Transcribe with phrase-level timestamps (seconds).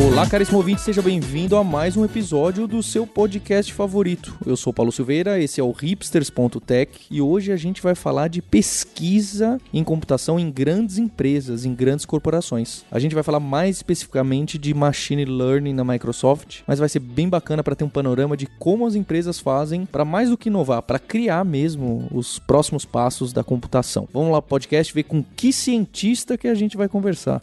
[0.00, 4.32] Olá, caríssimo ouvinte, seja bem-vindo a mais um episódio do seu podcast favorito.
[4.46, 8.40] Eu sou Paulo Silveira, esse é o hipsters.tech e hoje a gente vai falar de
[8.40, 12.84] pesquisa em computação em grandes empresas, em grandes corporações.
[12.92, 17.28] A gente vai falar mais especificamente de machine learning na Microsoft, mas vai ser bem
[17.28, 20.80] bacana para ter um panorama de como as empresas fazem para mais do que inovar,
[20.82, 24.08] para criar mesmo os próximos passos da computação.
[24.12, 27.40] Vamos lá, podcast, ver com que cientista que a gente vai conversar.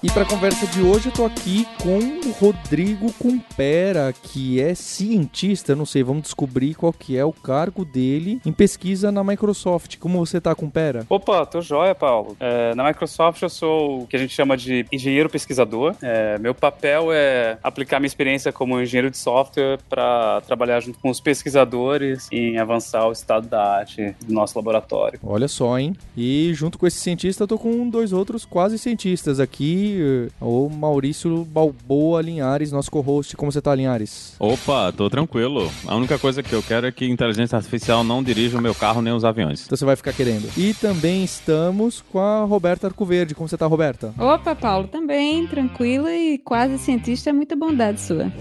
[0.00, 4.72] E para a conversa de hoje eu tô aqui com o Rodrigo Cumpera, que é
[4.72, 9.96] cientista, não sei, vamos descobrir qual que é o cargo dele em pesquisa na Microsoft.
[9.98, 11.04] Como você tá, Cumpera?
[11.08, 12.36] Opa, tô joia, Paulo.
[12.38, 15.96] É, na Microsoft eu sou o que a gente chama de engenheiro pesquisador.
[16.00, 21.10] É, meu papel é aplicar minha experiência como engenheiro de software para trabalhar junto com
[21.10, 25.18] os pesquisadores em avançar o estado da arte do nosso laboratório.
[25.24, 25.96] Olha só, hein?
[26.16, 29.87] E junto com esse cientista eu tô com dois outros quase cientistas aqui
[30.40, 33.36] o Maurício Balboa Linhares, nosso co-host.
[33.36, 34.34] Como você tá, Linhares?
[34.38, 35.70] Opa, tô tranquilo.
[35.86, 38.74] A única coisa que eu quero é que a inteligência artificial não dirija o meu
[38.74, 39.64] carro nem os aviões.
[39.64, 40.48] Então você vai ficar querendo.
[40.56, 43.34] E também estamos com a Roberta Arcoverde.
[43.34, 44.14] Como você tá, Roberta?
[44.18, 48.32] Opa, Paulo, também, tranquila e quase cientista, é muita bondade sua.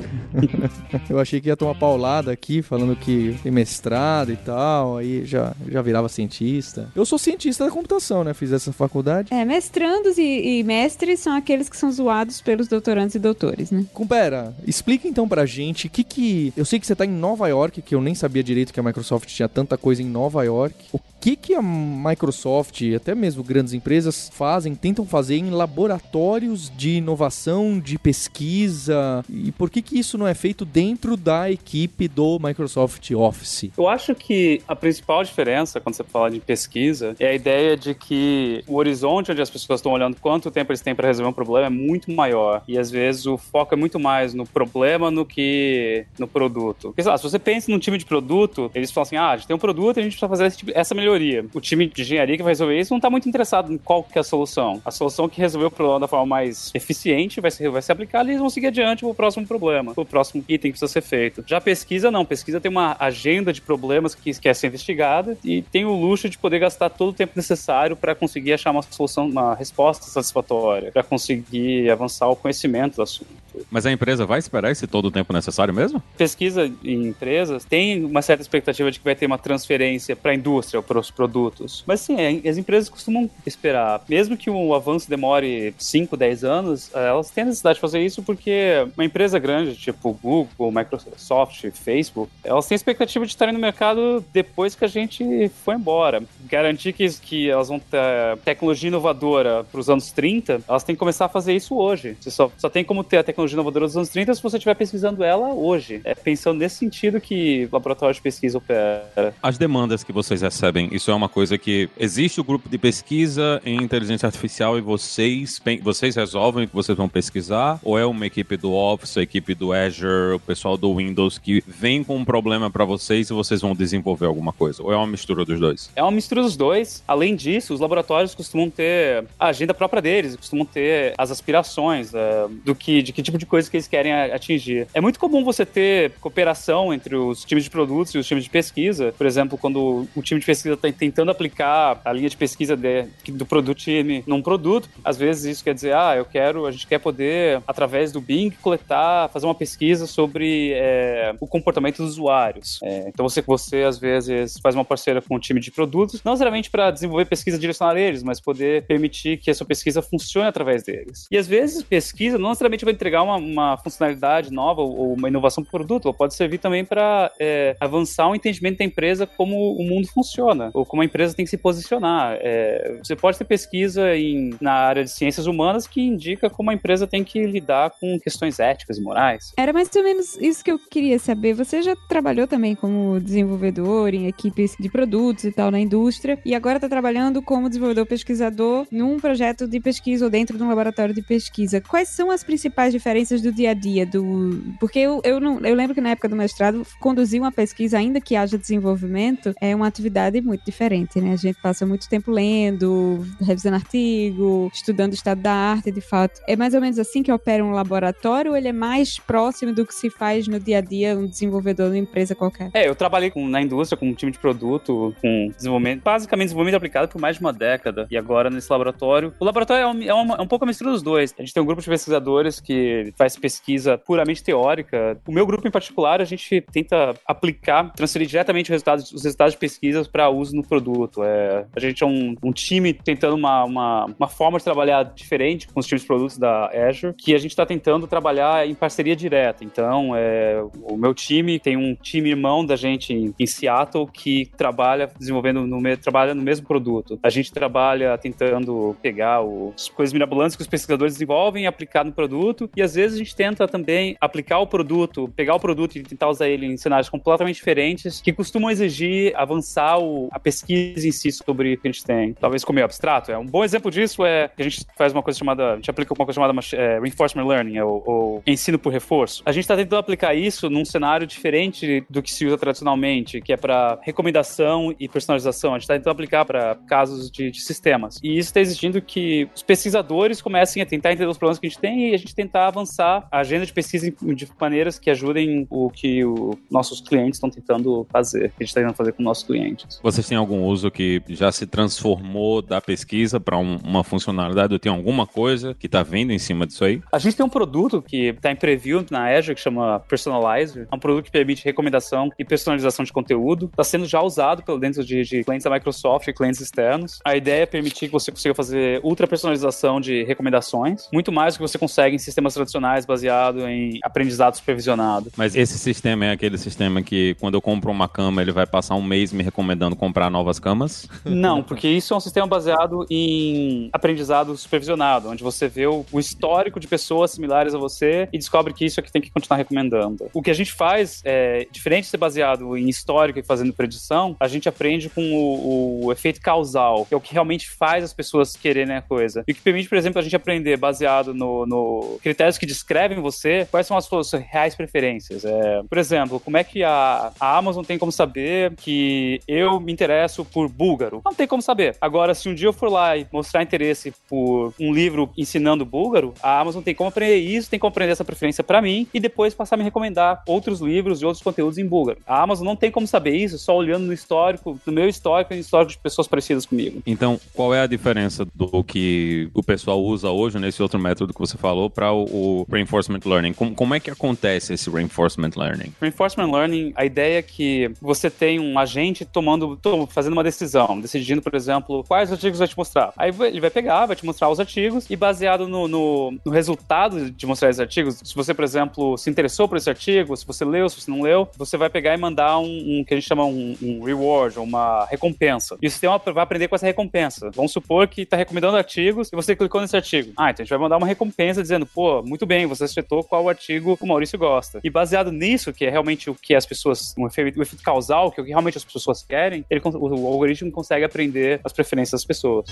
[1.09, 5.53] eu achei que ia tomar paulada aqui, falando que tem mestrado e tal, aí já,
[5.69, 6.89] já virava cientista.
[6.95, 8.33] Eu sou cientista da computação, né?
[8.33, 9.33] Fiz essa faculdade.
[9.33, 13.85] É, mestrandos e, e mestres são aqueles que são zoados pelos doutorandos e doutores, né?
[13.93, 16.53] Cumpera, explica então pra gente o que que...
[16.55, 18.83] Eu sei que você tá em Nova York, que eu nem sabia direito que a
[18.83, 20.75] Microsoft tinha tanta coisa em Nova York.
[20.91, 26.71] O que que a Microsoft e até mesmo grandes empresas fazem, tentam fazer em laboratórios
[26.75, 29.23] de inovação, de pesquisa?
[29.29, 33.71] E por que que isso não é feito dentro da equipe do Microsoft Office?
[33.77, 37.93] Eu acho que a principal diferença quando você fala de pesquisa é a ideia de
[37.93, 41.33] que o horizonte onde as pessoas estão olhando quanto tempo eles têm para resolver um
[41.33, 42.63] problema é muito maior.
[42.67, 46.89] E às vezes o foco é muito mais no problema do que no produto.
[46.89, 49.37] Porque, sei lá, se você pensa num time de produto, eles falam assim: ah, a
[49.37, 51.06] gente tem um produto e a gente precisa fazer tipo, essa melhoria.
[51.53, 54.17] O time de engenharia que vai resolver isso não está muito interessado em qual que
[54.17, 54.81] é a solução.
[54.85, 58.31] A solução que resolveu o problema da forma mais eficiente vai ser, vai aplicada e
[58.31, 61.01] eles vão seguir adiante para o próximo problema, para o próximo item que precisa ser
[61.01, 61.43] feito.
[61.47, 62.25] Já pesquisa, não.
[62.25, 66.37] Pesquisa tem uma agenda de problemas que quer ser investigada e tem o luxo de
[66.37, 71.03] poder gastar todo o tempo necessário para conseguir achar uma solução, uma resposta satisfatória, para
[71.03, 73.46] conseguir avançar o conhecimento do assunto.
[73.69, 76.01] Mas a empresa vai esperar esse todo o tempo necessário mesmo?
[76.17, 80.35] Pesquisa em empresas tem uma certa expectativa de que vai ter uma transferência para a
[80.35, 81.83] indústria, para os produtos.
[81.85, 84.03] Mas sim, é, as empresas costumam esperar.
[84.07, 88.21] Mesmo que o avanço demore 5, 10 anos, eh, elas têm necessidade de fazer isso
[88.23, 94.23] porque uma empresa grande, tipo Google, Microsoft, Facebook, elas têm expectativa de estarem no mercado
[94.33, 96.23] depois que a gente foi embora.
[96.45, 100.99] Garantir que, que elas vão ter tecnologia inovadora para os anos 30, elas têm que
[100.99, 102.17] começar a fazer isso hoje.
[102.19, 104.75] Você só, só tem como ter a tecnologia inovadora dos anos 30 se você estiver
[104.75, 106.01] pesquisando ela hoje.
[106.03, 109.33] É pensando nesse sentido que o laboratório de pesquisa opera.
[109.41, 113.61] As demandas que vocês recebem, isso é uma coisa que existe o grupo de pesquisa
[113.65, 117.79] em inteligência artificial e vocês, vocês resolvem o que vocês vão pesquisar?
[117.83, 121.63] Ou é uma equipe do Office, a equipe do Azure, o pessoal do Windows que
[121.67, 124.83] vem com um problema para vocês e vocês vão desenvolver alguma coisa?
[124.83, 125.89] Ou é uma mistura dos dois?
[125.95, 127.03] É uma mistura dos dois.
[127.07, 132.49] Além disso, os laboratórios costumam ter a agenda própria deles, costumam ter as aspirações uh,
[132.63, 134.87] do que, de que tipo de coisa que eles querem atingir.
[134.93, 138.49] É muito comum você ter cooperação entre os times de produtos e os times de
[138.49, 139.13] pesquisa.
[139.17, 143.05] Por exemplo, quando o time de pesquisa está tentando aplicar a linha de pesquisa de,
[143.29, 146.87] do produto time num produto, às vezes isso quer dizer, ah, eu quero, a gente
[146.87, 152.79] quer poder, através do Bing, coletar, fazer uma pesquisa sobre é, o comportamento dos usuários.
[152.83, 156.33] É, então você, você, às vezes, faz uma parceira com o time de produtos, não
[156.33, 160.83] necessariamente para desenvolver pesquisa direcionada a eles, mas poder permitir que essa pesquisa funcione através
[160.83, 161.27] deles.
[161.31, 165.63] E às vezes, pesquisa não necessariamente vai entregar uma, uma funcionalidade nova ou uma inovação
[165.63, 169.73] para o produto, ela pode servir também para é, avançar o entendimento da empresa como
[169.73, 172.37] o mundo funciona, ou como a empresa tem que se posicionar.
[172.41, 176.73] É, você pode ter pesquisa em, na área de ciências humanas que indica como a
[176.73, 179.53] empresa tem que lidar com questões éticas e morais.
[179.57, 181.53] Era mais ou menos isso que eu queria saber.
[181.53, 186.53] Você já trabalhou também como desenvolvedor em equipes de produtos e tal na indústria, e
[186.53, 191.13] agora está trabalhando como desenvolvedor pesquisador num projeto de pesquisa ou dentro de um laboratório
[191.13, 191.81] de pesquisa.
[191.81, 195.59] Quais são as principais diferenças diferenças do dia a dia, do porque eu, eu, não,
[195.61, 199.73] eu lembro que na época do mestrado, conduzir uma pesquisa, ainda que haja desenvolvimento, é
[199.73, 201.31] uma atividade muito diferente, né?
[201.31, 206.41] A gente passa muito tempo lendo, revisando artigo, estudando o estado da arte, de fato.
[206.47, 209.85] É mais ou menos assim que opera um laboratório ou ele é mais próximo do
[209.85, 212.69] que se faz no dia a dia um desenvolvedor numa empresa qualquer?
[212.73, 216.77] É, eu trabalhei com, na indústria com um time de produto, com desenvolvimento, basicamente desenvolvimento
[216.77, 218.05] aplicado por mais de uma década.
[218.11, 219.33] E agora nesse laboratório.
[219.39, 221.33] O laboratório é um, é, uma, é um pouco a mistura dos dois.
[221.37, 225.19] A gente tem um grupo de pesquisadores que faz pesquisa puramente teórica.
[225.27, 229.53] O meu grupo em particular, a gente tenta aplicar, transferir diretamente os resultados, os resultados
[229.53, 231.23] de pesquisas para uso no produto.
[231.23, 235.67] É, a gente é um, um time tentando uma, uma, uma, forma de trabalhar diferente
[235.67, 239.15] com os times de produtos da Azure, que a gente está tentando trabalhar em parceria
[239.15, 239.63] direta.
[239.63, 244.49] Então, é, o meu time tem um time irmão da gente em, em Seattle que
[244.57, 247.19] trabalha desenvolvendo no, trabalha no mesmo produto.
[247.23, 249.39] A gente trabalha tentando pegar
[249.75, 252.69] as coisas mirabolantes que os pesquisadores desenvolvem e aplicar no produto.
[252.75, 256.29] E às vezes a gente tenta também aplicar o produto, pegar o produto e tentar
[256.29, 261.31] usar ele em cenários completamente diferentes que costumam exigir avançar o, a pesquisa em si
[261.31, 262.33] sobre o que a gente tem.
[262.33, 263.31] Talvez como meio abstrato.
[263.31, 265.89] É um bom exemplo disso é que a gente faz uma coisa chamada, a gente
[265.89, 269.43] aplica uma coisa chamada é, reinforcement learning, ou, ou, ensino por reforço.
[269.45, 273.51] A gente está tentando aplicar isso num cenário diferente do que se usa tradicionalmente, que
[273.51, 275.71] é para recomendação e personalização.
[275.71, 278.19] A gente está tentando aplicar para casos de, de, sistemas.
[278.23, 281.69] E isso está exigindo que os pesquisadores comecem a tentar entender os problemas que a
[281.69, 285.67] gente tem e a gente tentar avançar a agenda de pesquisa de maneiras que ajudem
[285.69, 289.23] o que os nossos clientes estão tentando fazer, que a gente está tentando fazer com
[289.23, 289.99] nossos clientes.
[290.01, 294.73] Vocês têm algum uso que já se transformou da pesquisa para um, uma funcionalidade?
[294.73, 297.01] Ou tem alguma coisa que está vindo em cima disso aí?
[297.11, 300.87] A gente tem um produto que está em preview na Azure que chama Personalizer.
[300.91, 303.65] É um produto que permite recomendação e personalização de conteúdo.
[303.65, 307.19] Está sendo já usado pelo dentro de, de clientes da Microsoft e clientes externos.
[307.25, 311.57] A ideia é permitir que você consiga fazer ultra personalização de recomendações, muito mais do
[311.57, 312.66] que você consegue em sistemas tradicionais
[313.05, 315.31] baseado em aprendizado supervisionado.
[315.35, 318.95] Mas esse sistema é aquele sistema que quando eu compro uma cama, ele vai passar
[318.95, 321.07] um mês me recomendando comprar novas camas?
[321.25, 326.19] Não, porque isso é um sistema baseado em aprendizado supervisionado, onde você vê o, o
[326.19, 329.57] histórico de pessoas similares a você e descobre que isso é que tem que continuar
[329.57, 330.29] recomendando.
[330.33, 334.35] O que a gente faz, é, diferente de ser baseado em histórico e fazendo predição,
[334.39, 338.13] a gente aprende com o, o efeito causal, que é o que realmente faz as
[338.13, 339.43] pessoas quererem a coisa.
[339.47, 343.19] E o que permite, por exemplo, a gente aprender baseado no, no critérios que descrevem
[343.19, 345.45] você, quais são as suas reais preferências.
[345.45, 349.91] É, por exemplo, como é que a, a Amazon tem como saber que eu me
[349.91, 351.21] interesso por búlgaro?
[351.25, 351.95] Não tem como saber.
[352.01, 356.33] Agora, se um dia eu for lá e mostrar interesse por um livro ensinando búlgaro,
[356.41, 359.53] a Amazon tem como aprender isso, tem como aprender essa preferência para mim e depois
[359.53, 362.19] passar a me recomendar outros livros e outros conteúdos em búlgaro.
[362.25, 365.55] A Amazon não tem como saber isso só olhando no histórico, no meu histórico e
[365.55, 367.01] no histórico de pessoas parecidas comigo.
[367.05, 371.39] Então, qual é a diferença do que o pessoal usa hoje nesse outro método que
[371.39, 372.23] você falou para o,
[372.69, 373.53] reinforcement learning?
[373.53, 375.93] Como, como é que acontece esse reinforcement learning?
[376.01, 379.79] Reinforcement learning, a ideia é que você tem um agente tomando,
[380.09, 383.13] fazendo uma decisão, decidindo, por exemplo, quais artigos vai te mostrar.
[383.17, 387.31] Aí ele vai pegar, vai te mostrar os artigos e baseado no, no, no resultado
[387.31, 390.65] de mostrar esses artigos, se você, por exemplo, se interessou por esse artigo, se você
[390.65, 393.27] leu, se você não leu, você vai pegar e mandar um, um que a gente
[393.27, 395.77] chama um, um reward, uma recompensa.
[395.81, 397.51] E o sistema vai aprender com essa recompensa.
[397.53, 400.31] Vamos supor que está recomendando artigos e você clicou nesse artigo.
[400.37, 403.47] Ah, então a gente vai mandar uma recompensa dizendo, pô, muito bem, você acertou qual
[403.49, 404.79] artigo o Maurício gosta.
[404.83, 408.31] E baseado nisso, que é realmente o que as pessoas, um efeito, o efeito causal,
[408.31, 411.71] que é o que realmente as pessoas querem, ele, o, o algoritmo consegue aprender as
[411.71, 412.67] preferências das pessoas.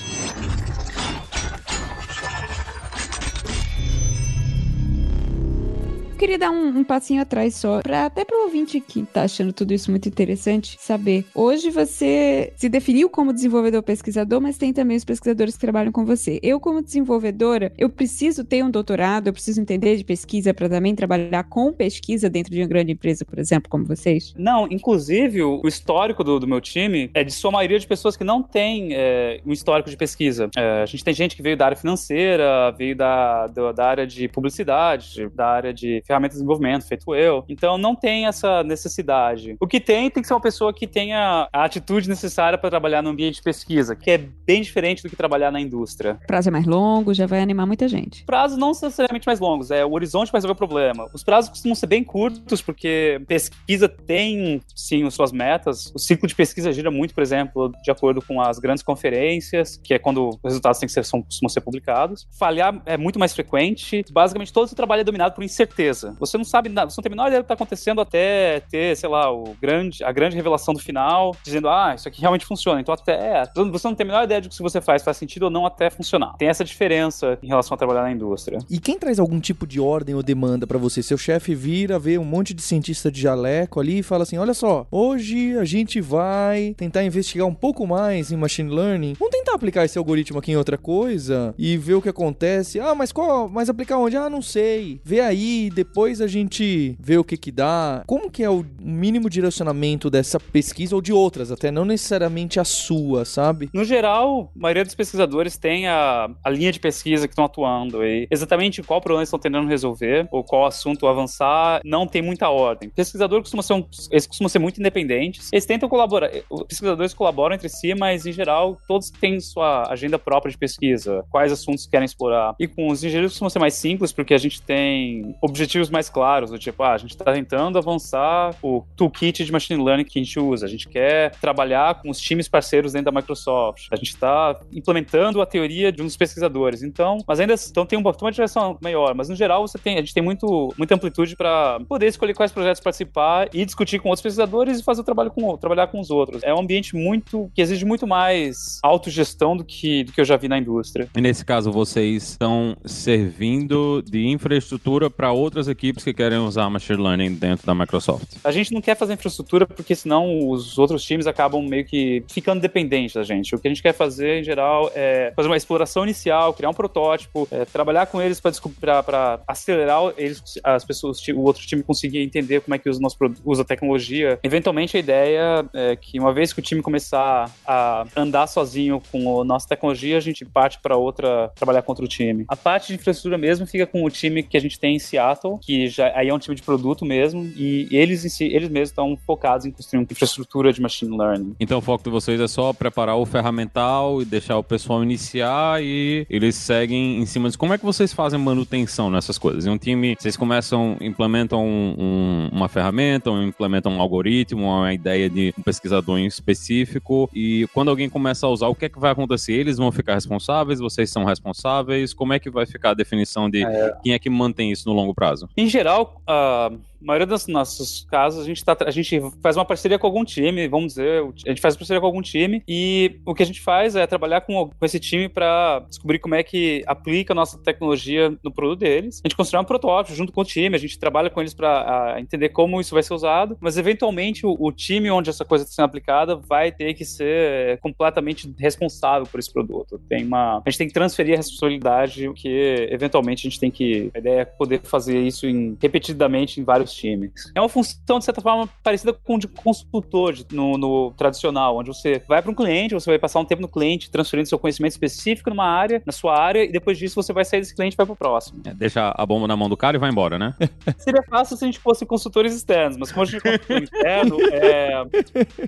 [6.16, 9.74] Queria dar um, um passinho atrás só, para até pro ouvinte que tá achando tudo
[9.74, 11.26] isso muito interessante, saber.
[11.36, 16.06] Hoje você se definiu como desenvolvedor pesquisador, mas tem também os pesquisadores que trabalham com
[16.06, 16.40] você.
[16.42, 20.96] Eu, como desenvolvedora, eu preciso ter um doutorado, eu preciso entender de pesquisa para também
[20.96, 24.34] trabalhar com pesquisa dentro de uma grande empresa, por exemplo, como vocês?
[24.38, 28.24] Não, inclusive o histórico do, do meu time é de sua maioria de pessoas que
[28.24, 30.50] não têm é, um histórico de pesquisa.
[30.56, 34.08] É, a gente tem gente que veio da área financeira, veio da, da, da área
[34.08, 37.44] de publicidade, da área de ferramentas de desenvolvimento, feito eu.
[37.50, 39.56] Então não tem essa necessidade.
[39.60, 43.02] O que tem tem que ser uma pessoa que tenha a atitude necessária para trabalhar
[43.02, 46.20] no ambiente de pesquisa, que é bem diferente do que trabalhar na indústria.
[46.24, 48.24] O prazo é mais longo, já vai animar muita gente.
[48.26, 51.10] Prazos não necessariamente mais longos, é o horizonte para resolver o problema.
[51.14, 55.92] Os prazos costumam ser bem curtos, porque pesquisa tem, sim, suas metas.
[55.96, 59.94] O ciclo de pesquisa gira muito, por exemplo, de acordo com as grandes conferências, que
[59.94, 62.28] é quando os resultados têm que ser, são, costumam ser publicados.
[62.38, 64.04] Falhar é muito mais frequente.
[64.12, 65.95] Basicamente, todo o trabalho é dominado por incerteza.
[65.96, 66.16] Coisa.
[66.20, 68.60] Você não sabe nada, você não tem a menor ideia do que tá acontecendo até
[68.70, 72.46] ter, sei lá, o grande, a grande revelação do final, dizendo, ah, isso aqui realmente
[72.46, 72.82] funciona.
[72.82, 75.44] Então até, você não tem a menor ideia de que se você faz faz sentido
[75.44, 76.36] ou não até funcionar.
[76.38, 78.60] Tem essa diferença em relação a trabalhar na indústria.
[78.70, 81.02] E quem traz algum tipo de ordem ou demanda para você?
[81.02, 84.54] Seu chefe vira, vê um monte de cientista de jaleco ali e fala assim, olha
[84.54, 89.14] só, hoje a gente vai tentar investigar um pouco mais em machine learning.
[89.18, 92.80] Vamos tentar aplicar esse algoritmo aqui em outra coisa e ver o que acontece.
[92.80, 94.18] Ah, mas qual, mas aplicar onde?
[94.18, 95.00] Ah, não sei.
[95.04, 95.85] Vê aí, depois
[96.22, 98.04] a gente vê o que que dá.
[98.06, 102.64] Como que é o mínimo direcionamento dessa pesquisa ou de outras, até não necessariamente a
[102.64, 103.70] sua, sabe?
[103.74, 108.04] No geral, a maioria dos pesquisadores tem a, a linha de pesquisa que estão atuando
[108.04, 112.90] e exatamente qual problema estão tentando resolver ou qual assunto avançar, não tem muita ordem.
[112.90, 115.50] Pesquisador costuma ser um, eles costumam ser muito independentes.
[115.52, 120.18] Eles tentam colaborar, os pesquisadores colaboram entre si, mas em geral todos têm sua agenda
[120.18, 122.56] própria de pesquisa, quais assuntos querem explorar.
[122.60, 126.52] E com os engenheiros costumam ser mais simples porque a gente tem objetivos mais claros,
[126.52, 130.24] do tipo, ah, a gente está tentando avançar o toolkit de machine learning que a
[130.24, 134.10] gente usa, a gente quer trabalhar com os times parceiros dentro da Microsoft, a gente
[134.10, 136.84] está implementando a teoria de um dos pesquisadores.
[136.84, 140.00] Então, mas ainda então tem tem uma direção maior, mas no geral você tem, a
[140.00, 144.22] gente tem muito, muita amplitude para poder escolher quais projetos participar e discutir com outros
[144.22, 146.44] pesquisadores e fazer o trabalho com trabalhar com os outros.
[146.44, 150.36] É um ambiente muito que exige muito mais autogestão do que do que eu já
[150.36, 151.08] vi na indústria.
[151.16, 157.02] E nesse caso vocês estão servindo de infraestrutura para outras equipes que querem usar machine
[157.02, 158.38] learning dentro da Microsoft.
[158.44, 162.62] A gente não quer fazer infraestrutura porque senão os outros times acabam meio que ficando
[162.62, 163.56] dependentes da gente.
[163.56, 166.74] O que a gente quer fazer em geral é fazer uma exploração inicial, criar um
[166.74, 172.62] protótipo, é, trabalhar com eles para acelerar eles, as pessoas, o outro time conseguir entender
[172.62, 174.40] como é que usa, nosso, usa a tecnologia.
[174.44, 179.42] Eventualmente a ideia é que uma vez que o time começar a andar sozinho com
[179.42, 182.46] a nossa tecnologia, a gente parte para outra, trabalhar contra o time.
[182.48, 185.55] A parte de infraestrutura mesmo fica com o time que a gente tem em Seattle,
[185.58, 188.90] que já aí é um time de produto mesmo, e eles em si, eles mesmos
[188.90, 191.56] estão focados em construir uma infraestrutura de machine learning.
[191.60, 195.82] Então o foco de vocês é só preparar o ferramental e deixar o pessoal iniciar
[195.84, 197.60] e eles seguem em cima disso.
[197.60, 199.66] Como é que vocês fazem manutenção nessas coisas?
[199.66, 204.94] Em um time, vocês começam, implementam um, um, uma ferramenta, ou implementam um algoritmo, uma
[204.94, 208.90] ideia de um pesquisador em específico, e quando alguém começa a usar, o que é
[208.90, 209.54] que vai acontecer?
[209.54, 210.80] Eles vão ficar responsáveis?
[210.80, 212.14] Vocês são responsáveis?
[212.14, 213.94] Como é que vai ficar a definição de é.
[214.04, 215.45] quem é que mantém isso no longo prazo?
[215.56, 216.72] Em geral, a
[217.06, 220.68] maioria dos nossos casos, a gente, tá, a gente faz uma parceria com algum time,
[220.68, 223.96] vamos dizer, a gente faz parceria com algum time e o que a gente faz
[223.96, 228.36] é trabalhar com, com esse time para descobrir como é que aplica a nossa tecnologia
[228.44, 229.22] no produto deles.
[229.24, 232.16] A gente constrói um protótipo junto com o time, a gente trabalha com eles para
[232.20, 235.76] entender como isso vai ser usado, mas eventualmente o, o time onde essa coisa está
[235.76, 240.00] sendo aplicada vai ter que ser completamente responsável por esse produto.
[240.10, 244.10] Tem uma, a gente tem que transferir a responsabilidade, que eventualmente a gente tem que,
[244.14, 247.52] a ideia é poder fazer isso em, repetidamente em vários times.
[247.54, 252.22] É uma função, de certa forma, parecida com de consultor no, no tradicional, onde você
[252.28, 255.50] vai para um cliente, você vai passar um tempo no cliente, transferindo seu conhecimento específico
[255.50, 258.06] numa área, na sua área, e depois disso você vai sair desse cliente e vai
[258.06, 258.62] para o próximo.
[258.66, 260.54] É, deixa a bomba na mão do cara e vai embora, né?
[260.98, 264.38] Seria fácil se a gente fosse consultores externos, mas como a gente é consultor interno,
[264.52, 265.04] é,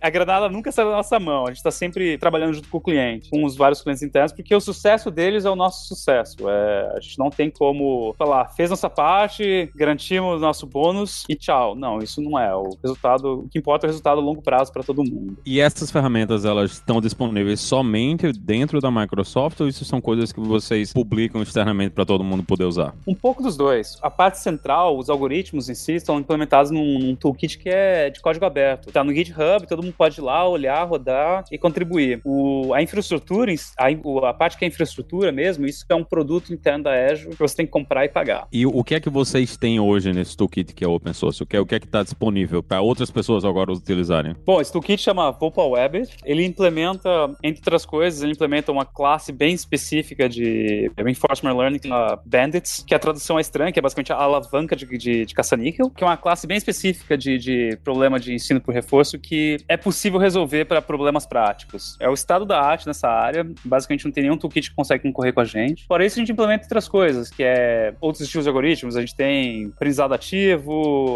[0.02, 1.46] a granada nunca sai da nossa mão.
[1.46, 4.54] A gente está sempre trabalhando junto com o cliente, com os vários clientes internos, porque
[4.56, 6.50] o sucesso deles é o nosso sucesso.
[6.50, 11.76] É, a gente não tem como falar, fez nossa parte, garantimos nosso bônus, e tchau.
[11.76, 12.56] Não, isso não é.
[12.56, 15.38] O resultado, o que importa é o resultado a longo prazo para todo mundo.
[15.46, 20.40] E essas ferramentas, elas estão disponíveis somente dentro da Microsoft ou isso são coisas que
[20.40, 22.96] vocês publicam externamente para todo mundo poder usar?
[23.08, 23.98] Um pouco dos dois.
[24.02, 28.20] A parte central, os algoritmos em si, estão implementados num, num toolkit que é de
[28.22, 28.92] código aberto.
[28.92, 32.22] Tá no GitHub, todo mundo pode ir lá, olhar, rodar e contribuir.
[32.24, 33.88] O, a infraestrutura, a,
[34.30, 37.56] a parte que é infraestrutura mesmo, isso é um produto interno da Azure que você
[37.56, 38.48] tem que comprar e pagar.
[38.52, 41.42] E o que é que vocês têm hoje nesse toolkit que é open source?
[41.42, 44.36] O que é, o que é que está disponível para outras pessoas agora utilizarem?
[44.46, 46.04] Bom, esse toolkit chama Vopa Web.
[46.26, 47.10] Ele implementa,
[47.44, 52.94] entre outras coisas, ele implementa uma classe bem específica de Reinforcement Learning, na Bandits, que
[52.94, 56.08] a tradução é estranha, que é basicamente a alavanca de, de, de caça-níquel, que é
[56.08, 60.66] uma classe bem específica de, de problema de ensino por reforço que é possível resolver
[60.66, 61.98] para problemas práticos.
[62.00, 63.46] É o estado da arte nessa área.
[63.64, 65.86] Basicamente, não tem nenhum toolkit que consegue concorrer com a gente.
[65.86, 68.96] Fora isso, a gente implementa outras coisas, que é outros estilos de algoritmos.
[68.96, 70.72] A gente tem aprendizado ativo,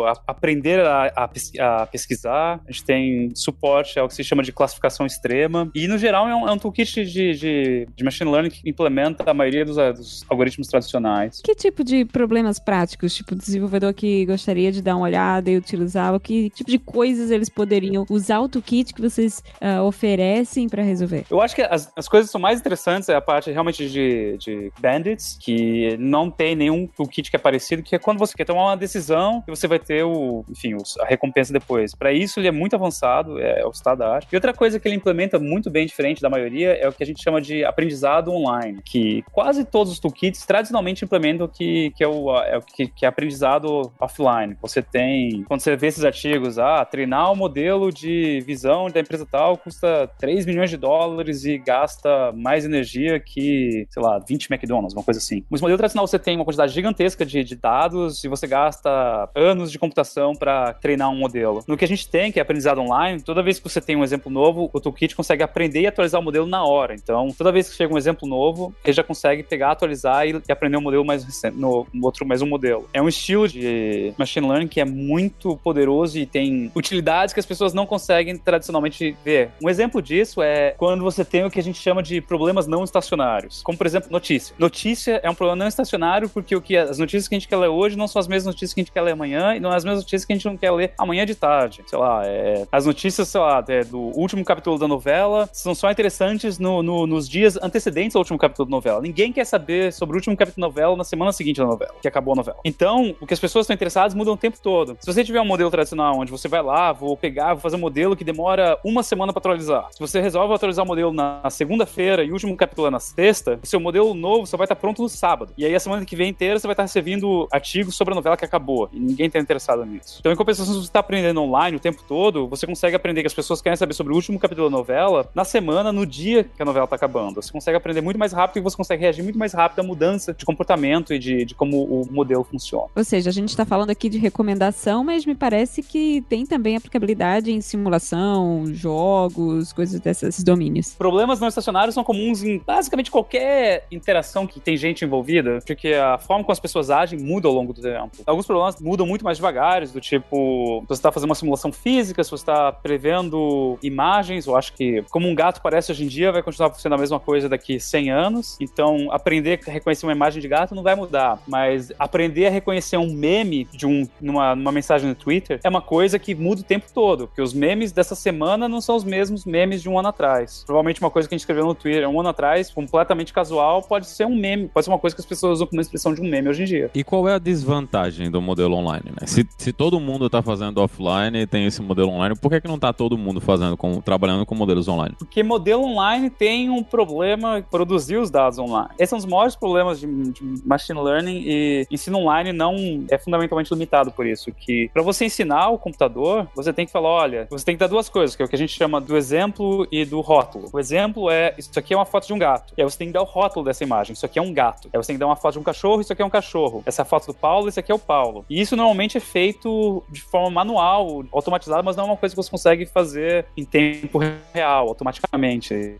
[0.05, 4.51] a, aprender a, a, a, pesquisar, a gente tem suporte ao que se chama de
[4.51, 8.49] classificação extrema, e no geral é um, é um toolkit de, de, de, machine learning
[8.49, 11.41] que implementa a maioria dos, dos, algoritmos tradicionais.
[11.43, 16.13] Que tipo de problemas práticos, tipo desenvolvedor que gostaria de dar uma olhada e utilizar,
[16.13, 20.83] o que tipo de coisas eles poderiam usar o toolkit que vocês uh, oferecem para
[20.83, 21.25] resolver?
[21.29, 24.71] Eu acho que as, as coisas são mais interessantes é a parte realmente de, de
[24.79, 28.63] bandits, que não tem nenhum toolkit que é parecido, que é quando você quer tomar
[28.63, 31.95] uma decisão e você vai ter o, enfim, a recompensa depois.
[31.95, 34.27] Para isso, ele é muito avançado, é, é o estado da arte.
[34.31, 37.05] E outra coisa que ele implementa muito bem diferente da maioria é o que a
[37.05, 42.07] gente chama de aprendizado online, que quase todos os toolkits tradicionalmente implementam que, que é
[42.07, 44.55] o, é o que, que, é aprendizado offline.
[44.61, 49.25] Você tem, quando você vê esses artigos, ah, treinar o modelo de visão da empresa
[49.29, 54.93] tal custa 3 milhões de dólares e gasta mais energia que, sei lá, 20 McDonald's,
[54.93, 55.43] uma coisa assim.
[55.49, 59.50] Mas modelo tradicional você tem uma quantidade gigantesca de, de dados e você gasta anos
[59.55, 61.63] de computação para treinar um modelo.
[61.67, 64.03] No que a gente tem, que é aprendizado online, toda vez que você tem um
[64.03, 66.93] exemplo novo, o toolkit consegue aprender e atualizar o modelo na hora.
[66.93, 70.77] Então, toda vez que chega um exemplo novo, ele já consegue pegar, atualizar e, aprender
[70.77, 72.89] um modelo mais recente, no, outro mais um modelo.
[72.93, 77.45] É um estilo de machine learning que é muito poderoso e tem utilidades que as
[77.45, 79.49] pessoas não conseguem tradicionalmente ver.
[79.61, 82.83] Um exemplo disso é quando você tem o que a gente chama de problemas não
[82.83, 84.55] estacionários, como por exemplo notícia.
[84.57, 87.57] Notícia é um problema não estacionário porque o que as notícias que a gente quer
[87.57, 89.71] ler hoje não são as mesmas notícias que a gente quer ler amanhã e não
[89.71, 91.83] são as mesmas notícias que a gente não quer ler amanhã de tarde.
[91.87, 95.89] Sei lá, é, as notícias, sei lá, é, do último capítulo da novela são só
[95.89, 99.01] interessantes no, no, nos dias antecedentes ao último capítulo da novela.
[99.01, 102.07] Ninguém quer saber sobre o último capítulo da novela na semana seguinte da novela, que
[102.07, 102.57] acabou a novela.
[102.65, 104.97] Então, o que as pessoas estão interessadas muda o tempo todo.
[104.99, 107.79] Se você tiver um modelo tradicional onde você vai lá, vou pegar, vou fazer um
[107.79, 109.87] modelo que demora uma semana para atualizar.
[109.91, 113.59] Se você resolve atualizar o modelo na segunda-feira e o último capítulo é na sexta,
[113.63, 115.53] seu modelo novo só vai estar pronto no sábado.
[115.57, 118.35] E aí a semana que vem inteira você vai estar recebendo artigos sobre a novela
[118.35, 118.89] que acabou.
[118.91, 120.17] E ninguém está interessado nisso.
[120.19, 123.27] Então, em compensação, se você está aprendendo online o tempo todo, você consegue aprender que
[123.27, 126.61] as pessoas querem saber sobre o último capítulo da novela na semana, no dia que
[126.61, 127.41] a novela está acabando.
[127.41, 130.33] Você consegue aprender muito mais rápido e você consegue reagir muito mais rápido à mudança
[130.33, 132.87] de comportamento e de, de como o modelo funciona.
[132.95, 136.75] Ou seja, a gente está falando aqui de recomendação, mas me parece que tem também
[136.75, 140.93] aplicabilidade em simulação, jogos, coisas desses domínios.
[140.93, 146.17] Problemas não estacionários são comuns em basicamente qualquer interação que tem gente envolvida, porque a
[146.17, 148.11] forma como as pessoas agem muda ao longo do tempo.
[148.25, 152.29] Alguns problemas mudam muito mais devagar, do tipo, você está fazendo uma simulação física, se
[152.29, 156.43] você está prevendo imagens, eu acho que como um gato parece hoje em dia, vai
[156.43, 158.57] continuar sendo a mesma coisa daqui 100 anos.
[158.59, 162.97] Então, aprender a reconhecer uma imagem de gato não vai mudar, mas aprender a reconhecer
[162.97, 166.63] um meme de um numa, numa mensagem no Twitter é uma coisa que muda o
[166.63, 170.09] tempo todo, porque os memes dessa semana não são os mesmos memes de um ano
[170.09, 170.63] atrás.
[170.65, 174.07] Provavelmente uma coisa que a gente escreveu no Twitter um ano atrás, completamente casual, pode
[174.07, 176.29] ser um meme, pode ser uma coisa que as pessoas usam como expressão de um
[176.29, 176.91] meme hoje em dia.
[176.93, 179.25] E qual é a desvantagem do modelo online, né?
[179.25, 182.67] Se, se todo mundo está fazendo offline e tem esse modelo online, por que, que
[182.67, 185.15] não está todo mundo fazendo com, trabalhando com modelos online?
[185.17, 188.89] Porque modelo online tem um problema produzir os dados online.
[188.99, 193.17] Esse é um dos maiores problemas de, de machine learning e ensino online não é
[193.17, 197.47] fundamentalmente limitado por isso, que para você ensinar o computador, você tem que falar, olha,
[197.49, 199.87] você tem que dar duas coisas, que é o que a gente chama do exemplo
[199.91, 200.69] e do rótulo.
[200.71, 202.73] O exemplo é, isso aqui é uma foto de um gato.
[202.77, 204.89] E aí você tem que dar o rótulo dessa imagem, isso aqui é um gato.
[204.93, 206.83] Aí você tem que dar uma foto de um cachorro, isso aqui é um cachorro.
[206.85, 208.45] Essa é foto do Paulo, esse aqui é o Paulo.
[208.49, 212.41] E isso normalmente é feito de forma manual, automatizada, mas não é uma coisa que
[212.41, 214.19] você consegue fazer em tempo
[214.53, 215.97] real, automaticamente.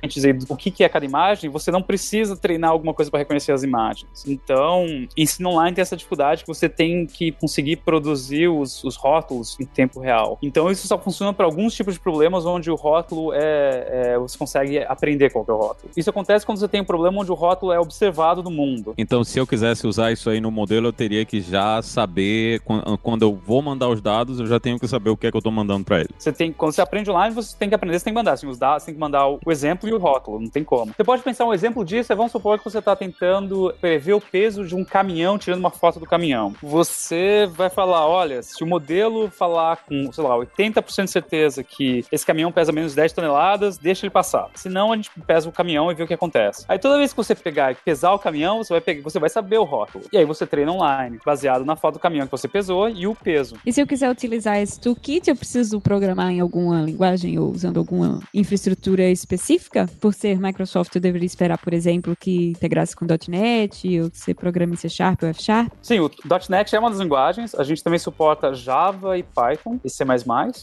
[0.49, 4.25] O que é cada imagem, você não precisa treinar alguma coisa para reconhecer as imagens.
[4.27, 4.85] Então,
[5.17, 9.65] ensino online tem essa dificuldade que você tem que conseguir produzir os, os rótulos em
[9.65, 10.37] tempo real.
[10.41, 14.37] Então, isso só funciona para alguns tipos de problemas onde o rótulo é, é, você
[14.37, 15.91] consegue aprender qual é o rótulo.
[15.95, 18.93] Isso acontece quando você tem um problema onde o rótulo é observado no mundo.
[18.97, 22.59] Então, se eu quisesse usar isso aí no modelo, eu teria que já saber
[23.01, 25.37] quando eu vou mandar os dados, eu já tenho que saber o que é que
[25.37, 26.09] eu estou mandando para ele.
[26.17, 28.47] Você tem, quando você aprende online, você tem que aprender, você tem que mandar assim,
[28.47, 30.93] os dados, você tem que mandar o exemplo e o rótulo, não tem como.
[30.95, 34.21] Você pode pensar um exemplo disso, é, vamos supor que você está tentando prever o
[34.21, 36.53] peso de um caminhão tirando uma foto do caminhão.
[36.61, 42.05] Você vai falar, olha, se o modelo falar com, sei lá, 80% de certeza que
[42.11, 44.49] esse caminhão pesa menos de 10 toneladas, deixa ele passar.
[44.55, 46.65] Senão a gente pesa o caminhão e vê o que acontece.
[46.67, 49.29] Aí toda vez que você pegar e pesar o caminhão, você vai pegar, você vai
[49.29, 50.05] saber o rótulo.
[50.11, 53.15] E aí você treina online, baseado na foto do caminhão que você pesou e o
[53.15, 53.55] peso.
[53.65, 57.77] E se eu quiser utilizar esse toolkit, eu preciso programar em alguma linguagem ou usando
[57.77, 59.89] alguma infraestrutura específica?
[59.99, 64.33] Por ser Microsoft, eu deveria esperar, por exemplo, que integrasse com .NET ou que você
[64.33, 65.71] programe em C Sharp ou F Sharp?
[65.81, 66.09] Sim, o
[66.49, 67.55] .NET é uma das linguagens.
[67.55, 70.03] A gente também suporta Java e Python e C++.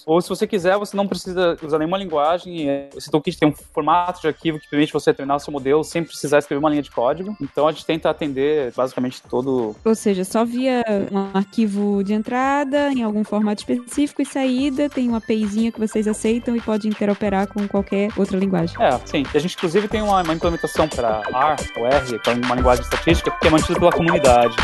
[0.06, 2.68] Ou se você quiser, você não precisa usar nenhuma linguagem.
[2.96, 6.02] Esse toolkit tem um formato de arquivo que permite você treinar o seu modelo sem
[6.04, 7.36] precisar escrever uma linha de código.
[7.40, 9.76] Então a gente tenta atender basicamente todo.
[9.84, 14.88] Ou seja, só via um arquivo código de entrada em algum formato específico e saída
[14.88, 18.76] tem uma APIzinha que vocês aceitam e pode interoperar com qualquer outra linguagem.
[18.80, 19.24] É, sim.
[19.34, 22.82] A gente, inclusive, tem uma, uma implementação para R ou R, que é uma linguagem
[22.82, 24.56] de estatística, que é mantida pela comunidade.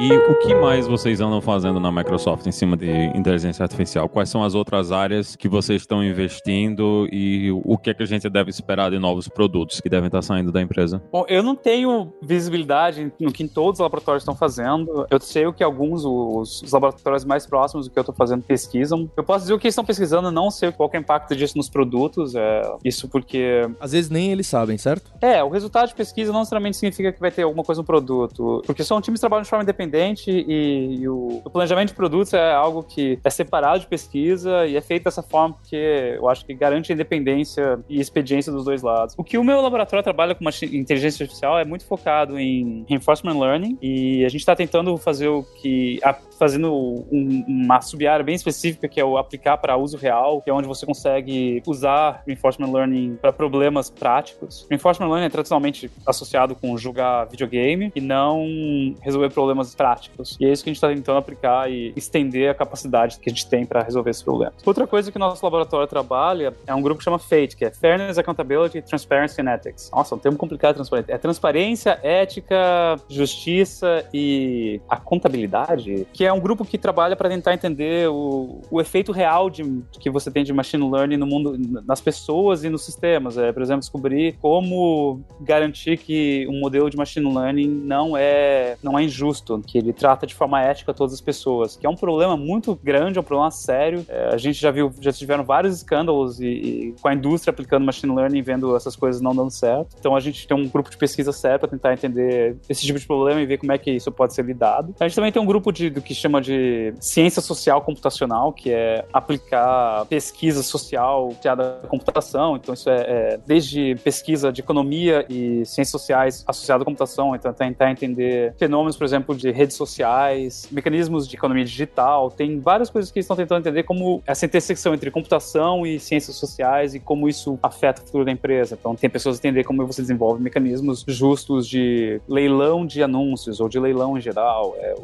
[0.00, 4.10] E o que mais vocês andam fazendo na Microsoft em cima de inteligência artificial?
[4.10, 8.06] Quais são as outras áreas que vocês estão investindo e o que é que a
[8.06, 11.02] gente deve esperar de novos produtos que devem estar saindo da empresa?
[11.10, 15.06] Bom, eu não tenho visibilidade no que todos os laboratórios estão fazendo.
[15.10, 18.42] Eu sei o que alguns, os, os laboratórios mais próximos do que eu estou fazendo,
[18.42, 19.10] pesquisam.
[19.16, 21.56] Eu posso dizer o que eles estão pesquisando, não sei qual é o impacto disso
[21.56, 22.34] nos produtos.
[22.34, 23.62] É, isso porque.
[23.80, 25.10] Às vezes nem eles sabem, certo?
[25.22, 28.62] É, o resultado de pesquisa não necessariamente significa que vai ter alguma coisa no produto.
[28.66, 32.34] Porque são times que trabalham de forma independente e, e o, o, planejamento de produtos
[32.34, 36.44] é algo que é separado de pesquisa e é feito dessa forma porque eu acho
[36.44, 39.14] que garante a independência e expediência dos dois lados.
[39.16, 43.78] O que o meu laboratório trabalha com inteligência artificial é muito focado em reinforcement learning
[43.80, 46.72] e a gente está tentando fazer o que a, fazendo
[47.10, 50.68] um, uma sub-área bem específica que é o aplicar para uso real, que é onde
[50.68, 54.66] você consegue usar reinforcement learning para problemas práticos.
[54.70, 60.36] Reinforcement learning é tradicionalmente associado com jogar videogame e não resolver problemas práticos.
[60.40, 63.32] E é isso que a gente está tentando aplicar e estender a capacidade que a
[63.32, 64.54] gente tem para resolver esses problemas.
[64.64, 67.70] Outra coisa que o nosso laboratório trabalha é um grupo que chama FATE, que é
[67.70, 69.90] Fairness, Accountability, Transparency and Ethics.
[69.92, 71.10] Nossa, um termo complicado transparente.
[71.10, 77.54] É transparência, ética, justiça e a contabilidade, que é um grupo que trabalha para tentar
[77.54, 79.62] entender o, o efeito real de,
[79.98, 83.36] que você tem de machine learning no mundo, nas pessoas e nos sistemas.
[83.38, 88.98] É, por exemplo, descobrir como garantir que um modelo de machine learning não é, não
[88.98, 92.36] é injusto, que ele trata de forma ética todas as pessoas, que é um problema
[92.36, 94.04] muito grande, é um problema sério.
[94.08, 97.84] É, a gente já viu, já tiveram vários escândalos e, e, com a indústria aplicando
[97.84, 99.96] machine learning, vendo essas coisas não dando certo.
[99.98, 103.06] Então a gente tem um grupo de pesquisa sério para tentar entender esse tipo de
[103.06, 104.94] problema e ver como é que isso pode ser lidado.
[105.00, 108.70] A gente também tem um grupo de, do que chama de ciência social computacional, que
[108.70, 112.56] é aplicar pesquisa social criada à computação.
[112.56, 117.52] Então isso é, é desde pesquisa de economia e ciências sociais associada à computação, então
[117.52, 123.10] tentar entender fenômenos, por exemplo, de redes sociais, mecanismos de economia digital, tem várias coisas
[123.10, 127.58] que estão tentando entender como essa intersecção entre computação e ciências sociais e como isso
[127.62, 128.76] afeta o futuro da empresa.
[128.78, 133.78] Então, tem pessoas entender como você desenvolve mecanismos justos de leilão de anúncios ou de
[133.78, 134.74] leilão em geral.
[134.78, 134.94] É,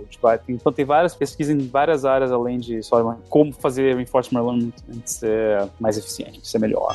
[0.48, 4.72] então, tem várias pesquisas em várias áreas além de só como fazer o enforcement learning
[5.04, 6.94] ser mais eficiente, ser melhor.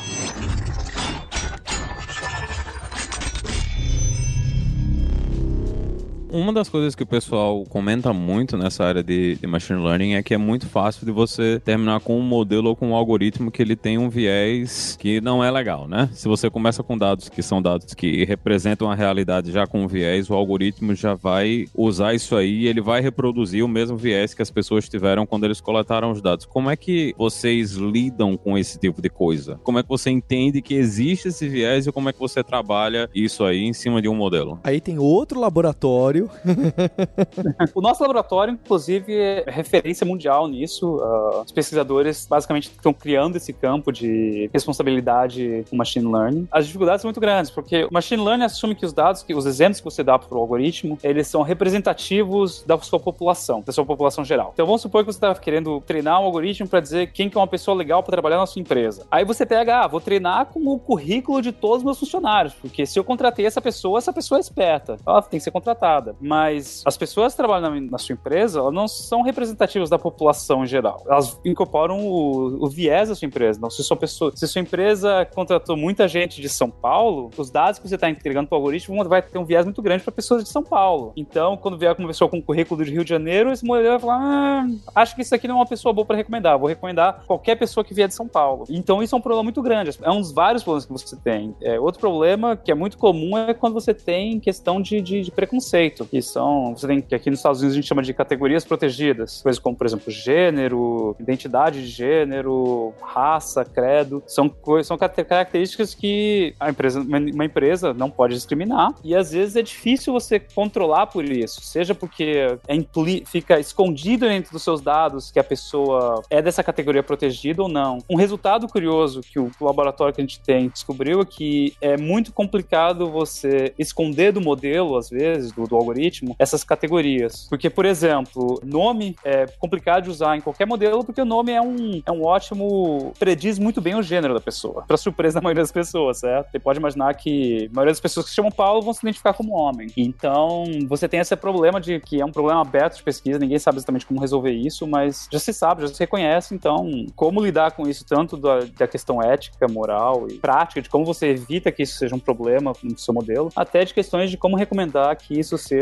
[6.32, 10.22] Uma das coisas que o pessoal comenta muito nessa área de, de, machine learning é
[10.22, 13.60] que é muito fácil de você terminar com um modelo ou com um algoritmo que
[13.60, 16.08] ele tem um viés que não é legal, né?
[16.12, 19.88] Se você começa com dados que são dados que representam a realidade já com um
[19.88, 24.32] viés, o algoritmo já vai usar isso aí e ele vai reproduzir o mesmo viés
[24.32, 26.46] que as pessoas tiveram quando eles coletaram os dados.
[26.46, 29.58] Como é que vocês lidam com esse tipo de coisa?
[29.64, 33.10] Como é que você entende que existe esse viés e como é que você trabalha
[33.12, 34.60] isso aí em cima de um modelo?
[34.62, 36.19] Aí tem outro laboratório
[37.74, 40.96] o nosso laboratório, inclusive, é referência mundial nisso.
[40.96, 46.48] Uh, os pesquisadores basicamente estão criando esse campo de responsabilidade com machine learning.
[46.50, 49.46] As dificuldades são muito grandes, porque o machine learning assume que os dados, que os
[49.46, 53.84] exemplos que você dá para o algoritmo, eles são representativos da sua população, da sua
[53.84, 54.50] população geral.
[54.54, 57.40] Então vamos supor que você está querendo treinar um algoritmo para dizer quem que é
[57.40, 59.06] uma pessoa legal para trabalhar na sua empresa.
[59.10, 62.86] Aí você pega, ah, vou treinar com o currículo de todos os meus funcionários, porque
[62.86, 64.96] se eu contratei essa pessoa, essa pessoa é esperta.
[65.06, 68.72] Ela tem que ser contratada mas as pessoas que trabalham na, na sua empresa, elas
[68.72, 71.02] não são representativas da população em geral.
[71.06, 73.58] Elas incorporam o, o viés da sua empresa.
[73.58, 77.78] Então, se sua, pessoa, se sua empresa contratou muita gente de São Paulo, os dados
[77.78, 80.44] que você está entregando para o algoritmo vai ter um viés muito grande para pessoas
[80.44, 81.12] de São Paulo.
[81.16, 83.98] Então, quando vier uma pessoa com um currículo de Rio de Janeiro, esse modelo vai
[83.98, 86.58] falar: ah, acho que isso aqui não é uma pessoa boa para recomendar.
[86.58, 88.64] Vou recomendar qualquer pessoa que vier de São Paulo.
[88.68, 89.90] Então, isso é um problema muito grande.
[90.02, 91.54] É um dos vários problemas que você tem.
[91.60, 95.30] É, outro problema que é muito comum é quando você tem questão de, de, de
[95.30, 98.64] preconceito que são, você tem que aqui nos Estados Unidos a gente chama de categorias
[98.64, 105.94] protegidas, coisas como, por exemplo, gênero, identidade de gênero, raça, credo, são coisas, são características
[105.94, 108.94] que a empresa, uma empresa não pode discriminar.
[109.04, 112.80] E às vezes é difícil você controlar por isso, seja porque é
[113.26, 117.98] fica escondido dentro dos seus dados que a pessoa é dessa categoria protegida ou não.
[118.08, 122.32] Um resultado curioso que o laboratório que a gente tem descobriu é que é muito
[122.32, 127.46] complicado você esconder do modelo, às vezes, do, do algoritmo algoritmo essas categorias.
[127.48, 131.60] Porque, por exemplo, nome é complicado de usar em qualquer modelo, porque o nome é
[131.60, 133.12] um, é um ótimo.
[133.18, 134.84] prediz muito bem o gênero da pessoa.
[134.86, 136.50] Pra surpresa da maioria das pessoas, certo?
[136.50, 139.34] Você pode imaginar que a maioria das pessoas que se chamam Paulo vão se identificar
[139.34, 139.88] como homem.
[139.96, 143.78] Então, você tem esse problema de que é um problema aberto de pesquisa, ninguém sabe
[143.78, 146.54] exatamente como resolver isso, mas já se sabe, já se reconhece.
[146.54, 151.04] Então, como lidar com isso, tanto da, da questão ética, moral e prática, de como
[151.04, 154.56] você evita que isso seja um problema no seu modelo, até de questões de como
[154.56, 155.79] recomendar que isso seja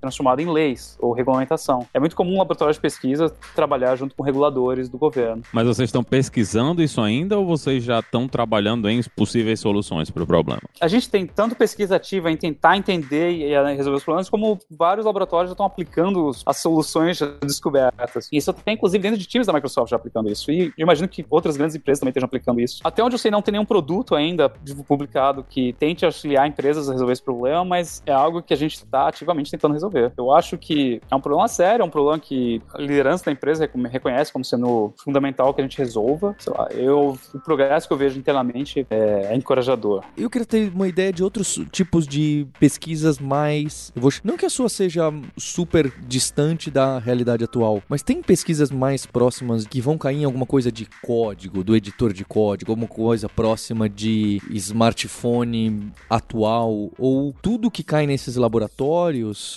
[0.00, 1.86] transformado em leis ou regulamentação.
[1.92, 5.42] É muito comum um laboratório de pesquisa trabalhar junto com reguladores do governo.
[5.52, 10.22] Mas vocês estão pesquisando isso ainda ou vocês já estão trabalhando em possíveis soluções para
[10.22, 10.60] o problema?
[10.80, 15.06] A gente tem tanto pesquisa ativa em tentar entender e resolver os problemas, como vários
[15.06, 18.28] laboratórios já estão aplicando as soluções descobertas.
[18.32, 20.50] E isso tem, inclusive, dentro de times da Microsoft já aplicando isso.
[20.50, 22.80] E eu imagino que outras grandes empresas também estejam aplicando isso.
[22.84, 24.52] Até onde eu sei, não tem nenhum produto ainda
[24.86, 28.74] publicado que tente auxiliar empresas a resolver esse problema, mas é algo que a gente
[28.74, 30.12] está ativamente tentando resolver.
[30.16, 33.68] Eu acho que é um problema sério, é um problema que a liderança da empresa
[33.90, 36.34] reconhece como sendo fundamental que a gente resolva.
[36.38, 40.02] Sei lá, eu, o progresso que eu vejo internamente é, é encorajador.
[40.16, 43.92] Eu queria ter uma ideia de outros tipos de pesquisas mais.
[43.94, 44.10] Vou...
[44.24, 49.66] Não que a sua seja super distante da realidade atual, mas tem pesquisas mais próximas
[49.66, 53.88] que vão cair em alguma coisa de código, do editor de código, alguma coisa próxima
[53.88, 58.79] de smartphone atual, ou tudo que cai nesses laboratórios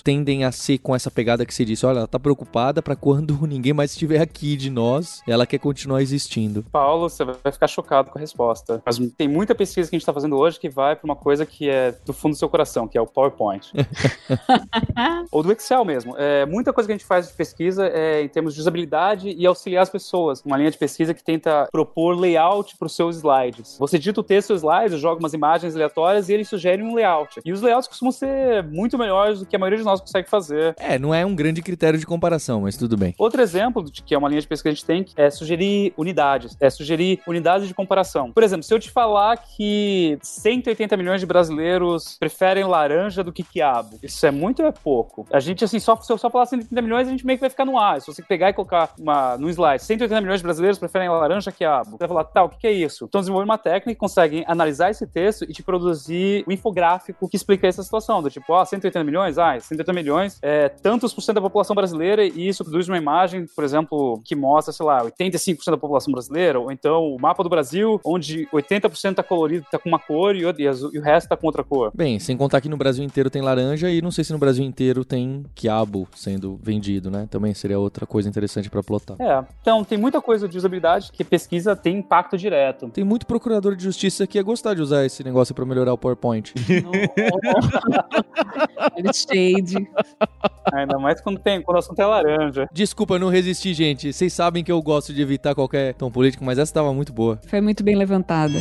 [0.04, 3.40] tendem a ser com essa pegada que você disse: olha, ela tá preocupada para quando
[3.48, 6.64] ninguém mais estiver aqui de nós, ela quer continuar existindo.
[6.72, 8.82] Paulo, você vai ficar chocado com a resposta.
[8.86, 11.46] Mas tem muita pesquisa que a gente tá fazendo hoje que vai para uma coisa
[11.46, 13.72] que é do fundo do seu coração, que é o PowerPoint.
[15.32, 16.16] Ou do Excel mesmo.
[16.18, 19.46] É, muita coisa que a gente faz de pesquisa é em termos de usabilidade e
[19.46, 20.42] auxiliar as pessoas.
[20.46, 23.78] Uma linha de pesquisa que tenta propor layout para os seus slides.
[23.80, 27.40] Você digita o texto do slide, joga umas imagens aleatórias e ele sugere um layout.
[27.46, 30.76] E os layouts costumam ser muito melhores do que a maioria de nós consegue fazer.
[30.78, 33.14] É, não é um grande critério de comparação, mas tudo bem.
[33.18, 35.94] Outro exemplo, de que é uma linha de pesquisa que a gente tem, é sugerir
[35.98, 36.56] unidades.
[36.60, 38.32] É sugerir unidades de comparação.
[38.32, 43.44] Por exemplo, se eu te falar que 180 milhões de brasileiros preferem laranja do que
[43.44, 45.26] quiabo, isso é muito ou é pouco?
[45.32, 47.50] A gente, assim, só, se eu só falar 180 milhões, a gente meio que vai
[47.50, 48.02] ficar no ar.
[48.02, 51.64] Se você pegar e colocar uma, no slide, 180 milhões de brasileiros preferem laranja que
[51.64, 53.06] quiabo, você vai falar, tá, o que, é isso?
[53.06, 57.38] Então desenvolver uma técnica que consegue analisar esse texto e te produzir um infográfico que
[57.38, 59.38] explica essa situação, do tipo, ah, 180 milhões?
[59.38, 63.46] Ah, 180 milhões é tantos por cento da população brasileira e isso produz uma imagem,
[63.56, 67.50] por exemplo, que mostra, sei lá, 85% da população brasileira, ou então o mapa do
[67.50, 70.64] Brasil, onde 80% tá colorido, tá com uma cor e, e,
[70.94, 71.92] e o resto tá com outra cor.
[71.94, 74.64] Bem, sem contar que no Brasil inteiro tem laranja e não sei se no Brasil
[74.64, 77.28] inteiro tem quiabo sendo vendido, né?
[77.30, 79.18] Também seria outra coisa interessante para plotar.
[79.20, 82.90] É, então tem muita coisa de usabilidade que pesquisa tem impacto direto.
[82.90, 85.98] Tem muito procurador de justiça que ia gostar de usar esse negócio para melhorar o
[85.98, 86.54] PowerPoint.
[89.14, 89.88] shade.
[90.74, 92.68] Ainda mais quando tem quando o assunto é laranja.
[92.72, 94.12] Desculpa, não resisti, gente.
[94.14, 97.40] Vocês sabem que eu gosto de evitar qualquer tom político, mas essa estava muito boa.
[97.48, 98.60] Foi muito bem levantada.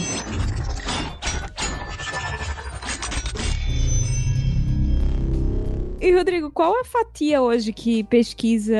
[6.03, 8.75] E, Rodrigo, qual a fatia hoje que pesquisa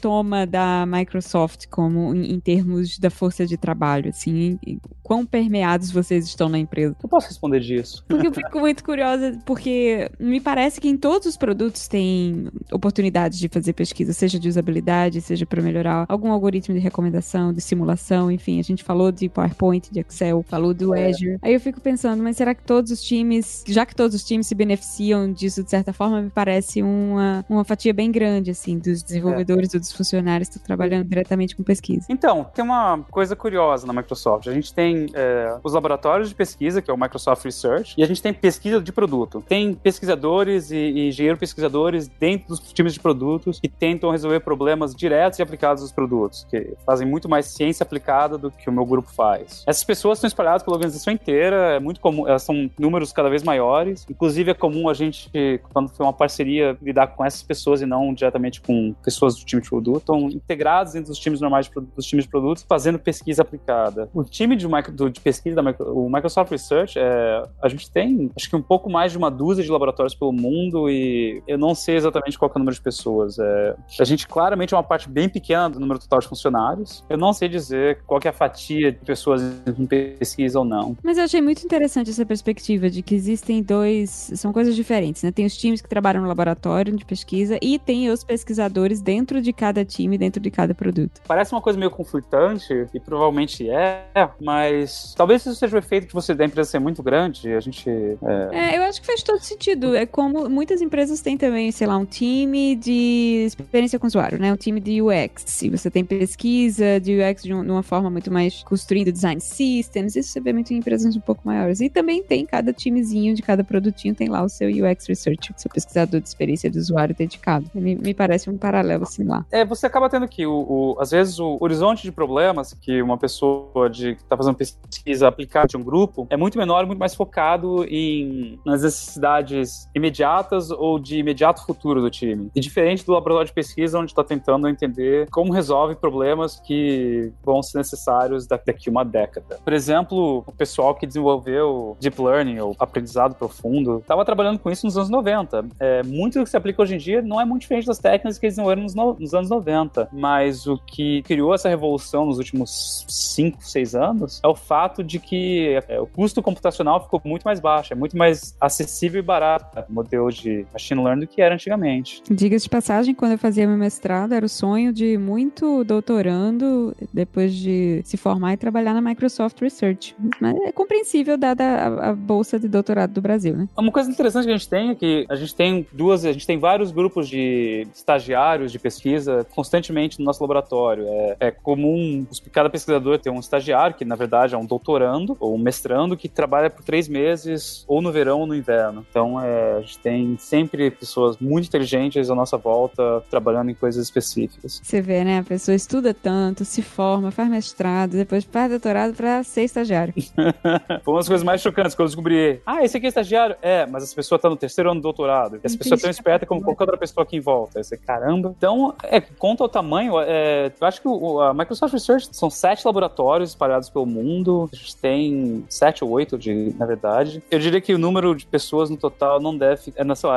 [0.00, 4.08] toma da Microsoft como em, em termos da força de trabalho?
[4.08, 4.58] Assim,
[5.02, 6.96] quão permeados vocês estão na empresa?
[7.02, 8.02] Eu posso responder disso.
[8.08, 13.38] Porque eu fico muito curiosa, porque me parece que em todos os produtos tem oportunidades
[13.38, 18.30] de fazer pesquisa, seja de usabilidade, seja para melhorar algum algoritmo de recomendação, de simulação,
[18.30, 21.08] enfim, a gente falou de PowerPoint, de Excel, falou do é.
[21.08, 21.36] Azure.
[21.42, 24.46] Aí eu fico pensando, mas será que todos os times, já que todos os times
[24.46, 29.02] se beneficiam disso de certa forma, me parece uma, uma fatia bem grande, assim, dos
[29.02, 29.76] desenvolvedores é.
[29.76, 32.06] ou dos funcionários que estão trabalhando diretamente com pesquisa.
[32.08, 34.46] Então, tem uma coisa curiosa na Microsoft.
[34.46, 38.06] A gente tem é, os laboratórios de pesquisa, que é o Microsoft Research, e a
[38.06, 39.42] gente tem pesquisa de produto.
[39.48, 44.94] Tem pesquisadores e, e engenheiros pesquisadores dentro dos times de produtos que tentam resolver problemas
[44.94, 48.84] diretos e aplicados aos produtos, que fazem muito mais ciência aplicada do que o meu
[48.84, 49.64] grupo faz.
[49.66, 53.42] Essas pessoas estão espalhadas pela organização inteira, é muito comum, elas são números cada vez
[53.42, 54.06] maiores.
[54.08, 55.30] Inclusive, é comum a gente,
[55.72, 56.51] quando foi uma parceria
[56.82, 60.92] lidar com essas pessoas e não diretamente com pessoas do time de produto, estão integrados
[60.92, 64.08] dentro dos times normais dos times de produtos, fazendo pesquisa aplicada.
[64.14, 68.56] O time de, de pesquisa da o Microsoft Research, é, a gente tem acho que
[68.56, 72.38] um pouco mais de uma dúzia de laboratórios pelo mundo e eu não sei exatamente
[72.38, 73.38] qual é o número de pessoas.
[73.38, 77.04] É, a gente claramente é uma parte bem pequena do número total de funcionários.
[77.08, 80.96] Eu não sei dizer qual é a fatia de pessoas em pesquisa ou não.
[81.02, 85.30] Mas eu achei muito interessante essa perspectiva de que existem dois, são coisas diferentes, né?
[85.30, 89.40] Tem os times que trabalham no laboratório laboratório de pesquisa e tem os pesquisadores dentro
[89.40, 91.22] de cada time, dentro de cada produto.
[91.26, 94.04] Parece uma coisa meio conflitante, e provavelmente é,
[94.40, 97.52] mas talvez isso seja o efeito que você da empresa ser muito grande.
[97.52, 97.88] A gente.
[97.88, 98.74] É...
[98.74, 98.78] é...
[98.78, 99.94] eu acho que faz todo sentido.
[99.94, 104.38] É como muitas empresas têm também, sei lá, um time de experiência com o usuário,
[104.38, 104.52] né?
[104.52, 105.44] Um time de UX.
[105.46, 110.30] Se você tem pesquisa de UX de, uma forma muito mais construindo design systems, isso
[110.30, 111.80] você vê muito em empresas um pouco maiores.
[111.80, 115.70] E também tem cada timezinho de cada produtinho, tem lá o seu UX Research, seu
[115.70, 117.70] pesquisador de experiência de usuário dedicado.
[117.74, 119.44] Me, parece um paralelo lá.
[119.50, 123.18] É, você acaba tendo que, o, o às vezes, o horizonte de problemas que uma
[123.18, 127.14] pessoa de, que está fazendo pesquisa aplicar de um grupo é muito menor, muito mais
[127.14, 132.50] focado em, nas necessidades imediatas ou de imediato futuro do time.
[132.54, 137.62] E diferente do laboratório de pesquisa, onde está tentando entender como resolve problemas que vão
[137.62, 139.58] ser necessários daqui a uma década.
[139.64, 144.86] Por exemplo, o pessoal que desenvolveu Deep Learning, ou aprendizado profundo, estava trabalhando com isso
[144.86, 145.64] nos anos 90.
[145.78, 148.38] É, muito do que se aplica hoje em dia não é muito diferente das técnicas
[148.38, 152.38] que eles desenvolveram nos, no, nos anos 90, mas o que criou essa revolução nos
[152.38, 157.44] últimos 5, 6 anos é o fato de que é, o custo computacional ficou muito
[157.44, 161.40] mais baixo, é muito mais acessível e barato o modelo de machine learning do que
[161.40, 162.22] era antigamente.
[162.30, 167.54] Diga-se de passagem, quando eu fazia meu mestrado, era o sonho de muito doutorando depois
[167.54, 170.14] de se formar e trabalhar na Microsoft Research.
[170.40, 173.68] Mas é compreensível dada a, a bolsa de doutorado do Brasil, né?
[173.76, 176.46] Uma coisa interessante que a gente tem é que a gente tem duas, a gente
[176.46, 181.06] tem vários grupos de estagiários de pesquisa constantemente no nosso laboratório.
[181.08, 185.54] É, é comum cada pesquisador ter um estagiário, que na verdade é um doutorando ou
[185.54, 189.06] um mestrando, que trabalha por três meses, ou no verão ou no inverno.
[189.08, 194.04] Então é, a gente tem sempre pessoas muito inteligentes à nossa volta trabalhando em coisas
[194.04, 194.80] específicas.
[194.82, 195.38] Você vê, né?
[195.38, 200.14] A pessoa estuda tanto, se forma, faz mestrado, depois faz doutorado para ser estagiário.
[201.04, 202.60] Foi uma das coisas mais chocantes quando eu descobri.
[202.66, 203.56] Ah, esse aqui é estagiário?
[203.62, 205.60] É, mas essa pessoa tá no terceiro ano do doutorado.
[205.62, 207.80] Essa pessoa é tão esperta como qualquer outra pessoa aqui em volta.
[207.80, 208.54] Esse caramba.
[208.56, 210.14] Então, é, conta o tamanho.
[210.20, 214.68] É, eu acho que o, a Microsoft Research são sete laboratórios espalhados pelo mundo.
[214.72, 217.42] A gente tem sete ou oito, de, na verdade.
[217.50, 219.92] Eu diria que o número de pessoas no total não deve.
[219.96, 220.28] É, nessa,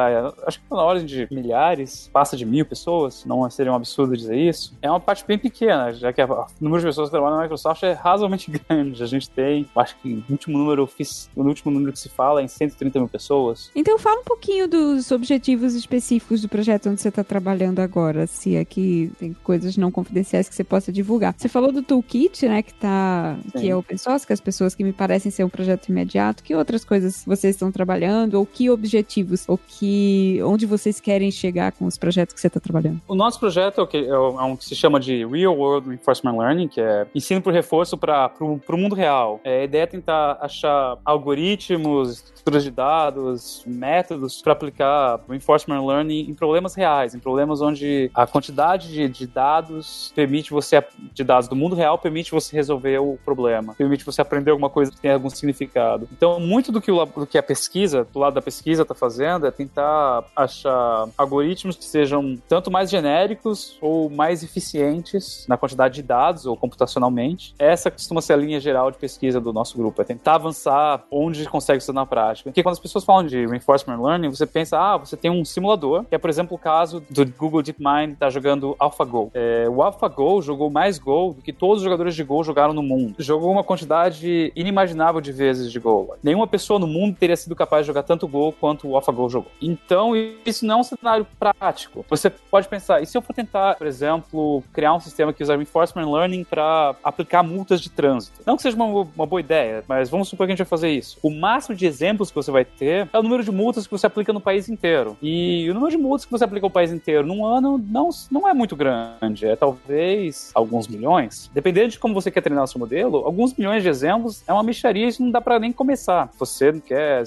[0.45, 3.25] acho que tá na ordem de milhares, passa de mil pessoas.
[3.25, 4.73] Não seria um absurdo dizer isso.
[4.81, 7.83] É uma parte bem pequena, já que o número de pessoas que trabalham na Microsoft
[7.83, 9.03] é razoavelmente grande.
[9.03, 10.89] A gente tem, acho que o último número,
[11.35, 13.71] o último número que se fala é em 130 mil pessoas.
[13.75, 18.55] Então fala um pouquinho dos objetivos específicos do projeto onde você está trabalhando agora, se
[18.55, 21.33] é que tem coisas não confidenciais que você possa divulgar.
[21.37, 24.83] Você falou do Toolkit, né, que tá, que é open source, que as pessoas que
[24.83, 26.43] me parecem ser um projeto imediato.
[26.43, 31.71] Que outras coisas vocês estão trabalhando ou que objetivos ou que onde vocês querem chegar
[31.71, 33.01] com os projetos que você está trabalhando?
[33.07, 36.37] O nosso projeto é, o que, é um que se chama de Real World Reinforcement
[36.37, 39.39] Learning, que é ensino por reforço para o mundo real.
[39.43, 46.29] É, a ideia é tentar achar algoritmos, estruturas de dados, métodos para aplicar reinforcement learning
[46.29, 51.47] em problemas reais, em problemas onde a quantidade de, de, dados permite você, de dados
[51.47, 55.11] do mundo real, permite você resolver o problema, permite você aprender alguma coisa que tem
[55.11, 56.07] algum significado.
[56.11, 59.45] Então, muito do que, o, do que a pesquisa, do lado da pesquisa, está fazendo
[59.45, 66.03] é tentar achar algoritmos que sejam tanto mais genéricos ou mais eficientes na quantidade de
[66.03, 67.53] dados ou computacionalmente.
[67.59, 71.45] Essa costuma ser a linha geral de pesquisa do nosso grupo, é tentar avançar onde
[71.47, 72.49] consegue isso na prática.
[72.49, 76.05] Porque quando as pessoas falam de reinforcement learning, você pensa, ah, você tem um simulador,
[76.05, 79.31] que é, por exemplo, o caso do Google DeepMind estar tá jogando AlphaGo.
[79.33, 82.83] É, o AlphaGo jogou mais Go do que todos os jogadores de Go jogaram no
[82.83, 83.15] mundo.
[83.19, 86.15] Jogou uma quantidade inimaginável de vezes de Go.
[86.23, 89.51] Nenhuma pessoa no mundo teria sido capaz de jogar tanto Go quanto o AlphaGo jogou.
[89.61, 90.13] Então,
[90.45, 92.05] isso não é um cenário prático.
[92.09, 95.55] Você pode pensar, e se eu for tentar, por exemplo, criar um sistema que usa
[95.55, 98.41] reinforcement learning para aplicar multas de trânsito?
[98.45, 100.89] Não que seja uma, uma boa ideia, mas vamos supor que a gente vai fazer
[100.89, 101.17] isso.
[101.21, 104.07] O máximo de exemplos que você vai ter é o número de multas que você
[104.07, 105.14] aplica no país inteiro.
[105.21, 108.47] E o número de multas que você aplica no país inteiro num ano não, não
[108.47, 109.45] é muito grande.
[109.45, 111.49] É talvez alguns milhões.
[111.53, 114.63] Dependendo de como você quer treinar o seu modelo, alguns milhões de exemplos é uma
[114.63, 116.29] mexaria e não dá para nem começar.
[116.37, 117.23] Você não quer.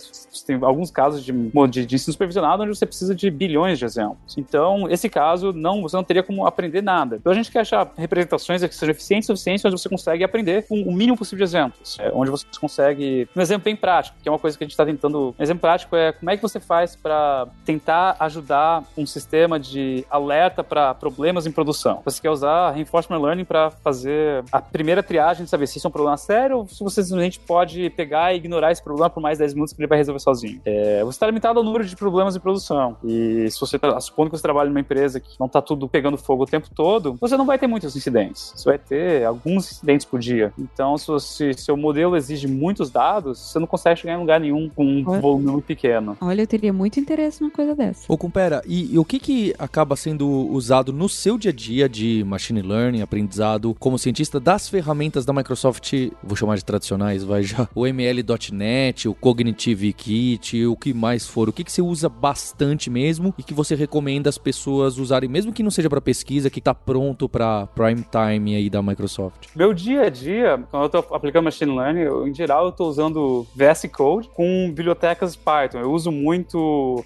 [0.47, 4.37] Tem alguns casos de, de, de ensino supervisionado onde você precisa de bilhões de exemplos.
[4.37, 7.17] Então, esse caso, não, você não teria como aprender nada.
[7.17, 10.67] Então, a gente quer achar representações que sejam eficientes o suficiente onde você consegue aprender
[10.67, 11.97] com o mínimo possível de exemplos.
[11.99, 13.29] É, onde você consegue.
[13.37, 15.35] Um exemplo bem prático, que é uma coisa que a gente está tentando.
[15.39, 17.78] Um exemplo prático é como é que você faz para tentar
[18.19, 22.01] ajudar um sistema de alerta para problemas em produção.
[22.05, 25.89] Você quer usar reinforcement learning para fazer a primeira triagem de saber se isso é
[25.89, 29.39] um problema sério ou se você simplesmente pode pegar e ignorar esse problema por mais
[29.39, 30.61] 10 minutos que ele vai resolver sozinho.
[30.65, 32.97] É, você está limitado ao número de problemas em produção.
[33.05, 36.17] E se você tá, supondo que você trabalha numa empresa que não está tudo pegando
[36.17, 38.53] fogo o tempo todo, você não vai ter muitos incidentes.
[38.57, 40.53] Você vai ter alguns incidentes por dia.
[40.59, 44.69] Então, se, se seu modelo exige muitos dados, você não consegue chegar em lugar nenhum
[44.69, 45.21] com um Olha.
[45.21, 46.17] volume pequeno.
[46.21, 48.11] Olha, eu teria muito interesse numa coisa dessa.
[48.13, 51.89] Ô, Cumpera, e, e o que que acaba sendo usado no seu dia a dia
[51.89, 57.43] de machine learning, aprendizado, como cientista das ferramentas da Microsoft vou chamar de tradicionais, vai
[57.43, 62.09] já, o ML.NET, o Cognitive Kit, o que mais for, o que, que você usa
[62.09, 66.51] bastante mesmo e que você recomenda as pessoas usarem, mesmo que não seja para pesquisa,
[66.51, 69.49] que tá pronto para prime time aí da Microsoft?
[69.55, 72.87] Meu dia a dia, quando eu tô aplicando machine learning, eu, em geral eu tô
[72.89, 75.79] usando VS Code com bibliotecas Python.
[75.79, 77.05] Eu uso muito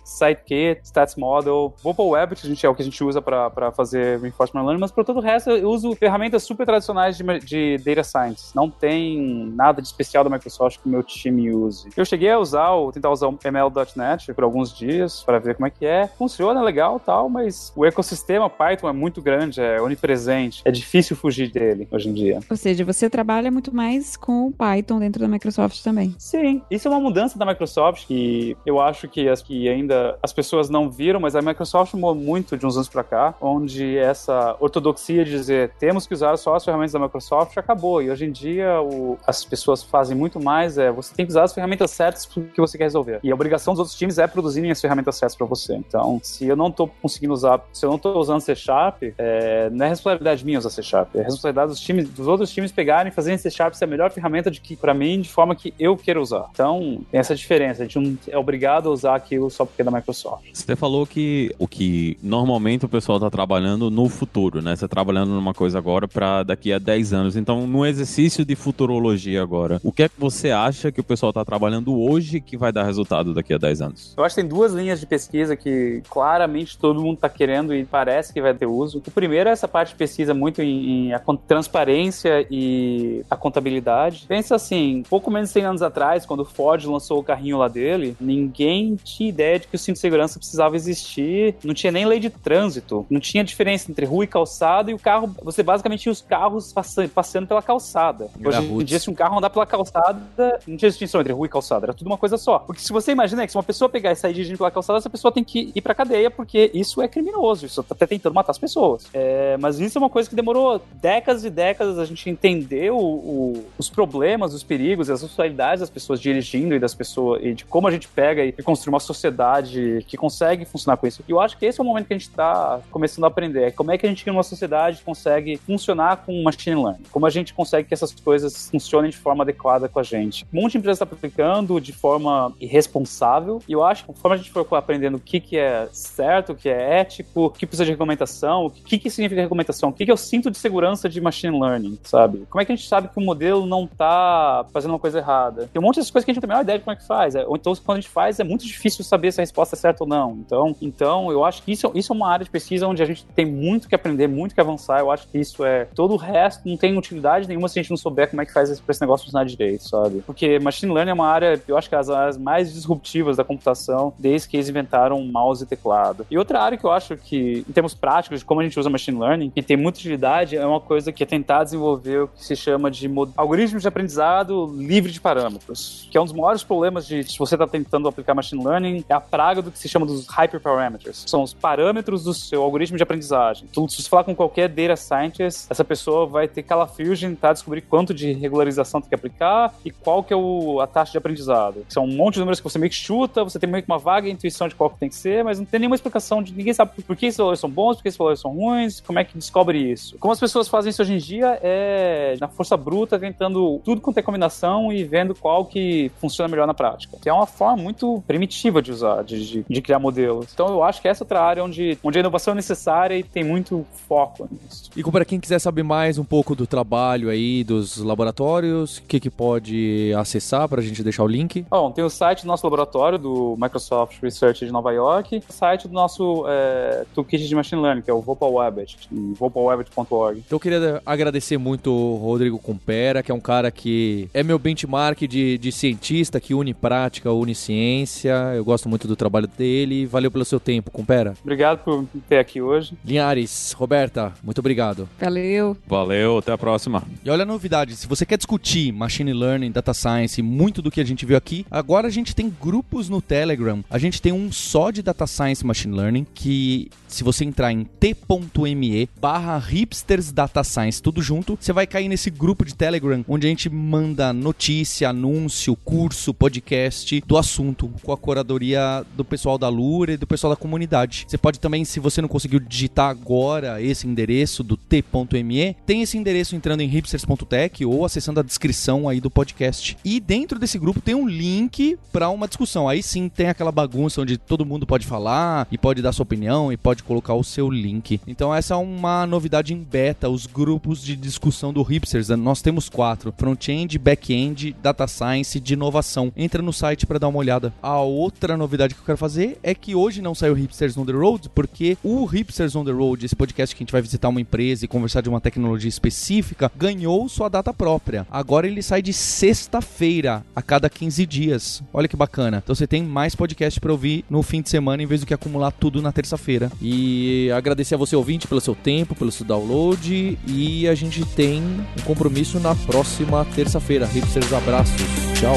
[0.85, 4.21] Stats Model, Vocal Web, que a gente, é o que a gente usa para fazer
[4.21, 8.05] reinforcement learning, mas para todo o resto eu uso ferramentas super tradicionais de, de data
[8.05, 8.55] science.
[8.55, 11.89] Não tem nada de especial da Microsoft que o meu time use.
[11.97, 15.71] Eu cheguei a usar, tentar usar o ML.NET por alguns dias para ver como é
[15.71, 16.07] que é.
[16.07, 20.63] Funciona legal tal, mas o ecossistema Python é muito grande, é onipresente.
[20.65, 22.41] É difícil fugir dele hoje em dia.
[22.49, 26.15] Ou seja, você trabalha muito mais com o Python dentro da Microsoft também.
[26.19, 30.33] Sim, isso é uma mudança da Microsoft que eu acho que as que ainda as
[30.33, 34.57] pessoas não viram, mas a Microsoft mudou muito de uns anos para cá, onde essa
[34.61, 38.03] ortodoxia de dizer temos que usar só as ferramentas da Microsoft acabou.
[38.03, 41.45] E hoje em dia o, as pessoas fazem muito mais, é você tem que usar
[41.45, 43.21] as ferramentas certas que você quer resolver.
[43.23, 45.75] E a obrigação dos outros times é produzirem as ferramentas certas para você.
[45.75, 49.71] Então, se eu não tô conseguindo usar, se eu não tô usando C Sharp, é,
[49.71, 53.11] não é responsabilidade minha usar C Sharp, é responsabilidade dos times, dos outros times pegarem
[53.11, 55.75] e fazerem C Sharp ser a melhor ferramenta de que para mim de forma que
[55.79, 56.49] eu quero usar.
[56.53, 59.85] Então, tem essa diferença, a gente não é obrigado a usar aquilo só porque é
[59.85, 60.32] da Microsoft.
[60.53, 64.77] Você falou que o que normalmente o pessoal tá trabalhando no futuro, né?
[64.77, 67.37] Você tá trabalhando numa coisa agora para daqui a 10 anos.
[67.37, 71.33] Então, no exercício de futurologia agora, o que é que você acha que o pessoal
[71.33, 74.15] tá trabalhando hoje que vai dar resultado daqui a 10 anos?
[74.17, 77.85] Eu acho que tem duas linhas de pesquisa que claramente todo mundo tá querendo e
[77.85, 78.99] parece que vai ter uso.
[78.99, 84.25] O primeiro é essa parte de pesquisa muito em, em a transparência e a contabilidade.
[84.29, 87.69] Pensa assim, pouco menos de 100 anos atrás, quando o Ford lançou o carrinho lá
[87.69, 92.05] dele, ninguém tinha ideia de que o cinto de segurança precisava existir, não tinha nem
[92.05, 96.03] lei de trânsito, não tinha diferença entre rua e calçada e o carro, você basicamente
[96.03, 98.29] tinha os carros passando, passeando pela calçada.
[98.45, 100.21] Hoje em dia, se um carro andar pela calçada,
[100.67, 102.59] não tinha distinção entre rua e calçada, era tudo uma coisa só.
[102.59, 105.11] Porque se você imagina que se uma pessoa pegar e sair dirigindo pela calçada, essa
[105.11, 108.53] pessoa tem que ir pra cadeia, porque isso é criminoso, isso tá até tentando matar
[108.53, 109.07] as pessoas.
[109.13, 112.99] É, mas isso é uma coisa que demorou décadas e décadas a gente entender o,
[112.99, 117.55] o, os problemas, os perigos e as responsabilidades das pessoas dirigindo e das pessoas e
[117.55, 121.23] de como a gente pega e construir uma sociedade que consegue funcionar com isso.
[121.27, 123.65] E eu acho que esse é o momento que a gente está começando a aprender.
[123.65, 127.05] É como é que a gente, uma sociedade, consegue funcionar com machine learning?
[127.11, 130.47] Como a gente consegue que essas coisas funcionem de forma adequada com a gente?
[130.53, 133.63] Um monte de empresas está aplicando de forma irresponsável.
[133.69, 136.55] E eu acho que conforme a gente for aprendendo o que, que é certo, o
[136.55, 140.05] que é ético, o que precisa de regulamentação, o que, que significa regulamentação, o que,
[140.05, 142.47] que eu sinto de segurança de machine learning, sabe?
[142.49, 145.69] Como é que a gente sabe que o modelo não está fazendo uma coisa errada?
[145.73, 146.93] Tem um monte de coisas que a gente não tem a menor ideia de como
[146.93, 147.35] é que faz.
[147.35, 149.92] Ou então, quando a gente faz, é muito difícil saber se a resposta é certa
[150.01, 150.39] ou não.
[150.45, 153.25] Então, então eu acho que isso, isso é uma área de pesquisa onde a gente
[153.27, 155.01] tem muito que aprender, muito que avançar.
[155.01, 155.87] Eu acho que isso é.
[155.95, 158.53] Todo o resto não tem utilidade nenhuma se a gente não souber como é que
[158.53, 160.23] faz esse, esse negócio funcionar direito, sabe?
[160.27, 163.45] Porque machine learning é uma área, eu acho que é as áreas mais disruptivas da
[163.45, 166.27] computação desde que eles inventaram mouse e teclado.
[166.31, 168.91] E outra área que eu acho que, em termos práticos, de como a gente usa
[168.91, 172.45] machine learning, que tem muita utilidade, é uma coisa que é tentar desenvolver o que
[172.45, 177.07] se chama de algoritmos de aprendizado livre de parâmetros, que é um dos maiores problemas
[177.07, 180.07] de se você está tentando aplicar machine learning, é a praga do que se chama
[180.07, 181.25] dos hyperparameters.
[181.27, 183.69] São os parâmetros do seu algoritmo de aprendizagem.
[183.73, 187.83] Se você falar com qualquer data scientist, essa pessoa vai ter calafrio em tentar descobrir
[187.83, 191.85] quanto de regularização tem que aplicar e qual que é o, a taxa de aprendizado.
[191.89, 193.99] São um monte de números que você meio que chuta, você tem meio que uma
[193.99, 196.73] vaga intuição de qual que tem que ser, mas não tem nenhuma explicação de ninguém
[196.73, 199.25] sabe por que esses valores são bons, por que esses valores são ruins, como é
[199.25, 200.17] que descobre isso.
[200.19, 204.13] Como as pessoas fazem isso hoje em dia é na força bruta, tentando tudo com
[204.13, 207.17] ter combinação e vendo qual que funciona melhor na prática.
[207.21, 210.47] Que é uma forma muito primitiva de usar, de, de, de criar modelos.
[210.53, 213.23] Então eu acho que essa é outra área onde, onde a inovação é necessária e
[213.23, 214.91] tem muito foco nisso.
[214.97, 219.21] E para quem quiser saber mais um pouco do trabalho aí, dos laboratórios, o que,
[219.21, 221.67] que pode acessar para a gente deixar o link?
[221.69, 225.89] Bom, tem o site do nosso laboratório, do Microsoft Research de Nova York, o site
[225.89, 230.43] do nosso é, Toolkit de Machine Learning, que é o VopalWebit, vopalwebit.org.
[230.47, 234.59] Então eu queria agradecer muito o Rodrigo Compera, que é um cara que é meu
[234.59, 238.33] benchmark de, de cientista, que une prática, une ciência.
[238.55, 239.62] Eu gosto muito do trabalho dele.
[240.09, 241.35] Valeu pelo seu tempo, Compera.
[241.43, 242.95] Obrigado por ter aqui hoje.
[243.05, 245.09] Linhares, Roberta, muito obrigado.
[245.21, 245.77] Valeu.
[245.87, 247.03] Valeu, até a próxima.
[247.25, 251.01] E olha a novidade, se você quer discutir machine learning, data science, muito do que
[251.01, 253.85] a gente viu aqui, agora a gente tem grupos no Telegram.
[253.91, 257.73] A gente tem um só de data science e machine learning que se você entrar
[257.73, 263.25] em t.me barra hipsters data science, tudo junto, você vai cair nesse grupo de Telegram
[263.29, 269.59] onde a gente manda notícia, anúncio, curso, podcast do assunto com a curadoria do pessoal
[269.59, 271.27] da Lura e do pessoal da comunidade.
[271.29, 276.17] Você pode também, se você não conseguiu digitar agora esse endereço do t.me, tem esse
[276.17, 279.97] endereço entrando em hipsters.tech ou acessando a descrição aí do podcast.
[280.05, 282.89] E dentro desse grupo tem um link para uma discussão.
[282.89, 286.73] Aí sim tem aquela bagunça onde todo mundo pode falar e pode dar sua opinião
[286.73, 288.21] e pode colocar o seu link.
[288.27, 292.29] Então essa é uma novidade em beta, os grupos de discussão do Hipsters.
[292.31, 296.33] Nós temos quatro: front-end, back-end, data science, de inovação.
[296.37, 297.73] Entra no site para dar uma olhada.
[297.83, 301.13] A outra novidade que eu quero fazer é que hoje não saiu Hipsters on the
[301.13, 304.41] Road, porque o Hipsters on the Road, esse podcast que a gente vai visitar uma
[304.41, 308.27] empresa e conversar de uma tecnologia específica, ganhou sua data própria.
[308.31, 311.83] Agora ele sai de sexta-feira a cada 15 dias.
[311.93, 312.61] Olha que bacana.
[312.63, 315.35] Então você tem mais podcast para ouvir no fim de semana em vez do que
[315.35, 316.71] acumular tudo na terça-feira.
[316.95, 321.63] E agradecer a você ouvinte pelo seu tempo, pelo seu download e a gente tem
[321.99, 324.05] um compromisso na próxima terça-feira.
[324.05, 325.01] Hipsters abraços.
[325.41, 325.57] Tchau.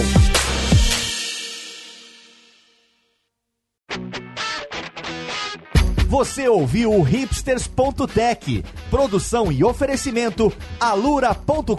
[6.08, 11.76] Você ouviu o hipsters.tech, produção e oferecimento alura.com.br,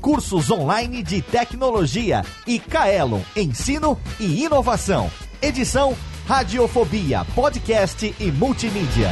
[0.00, 5.08] cursos online de tecnologia e Kaelon, ensino e inovação.
[5.40, 5.96] Edição
[6.26, 9.10] Radiofobia, podcast e multimídia.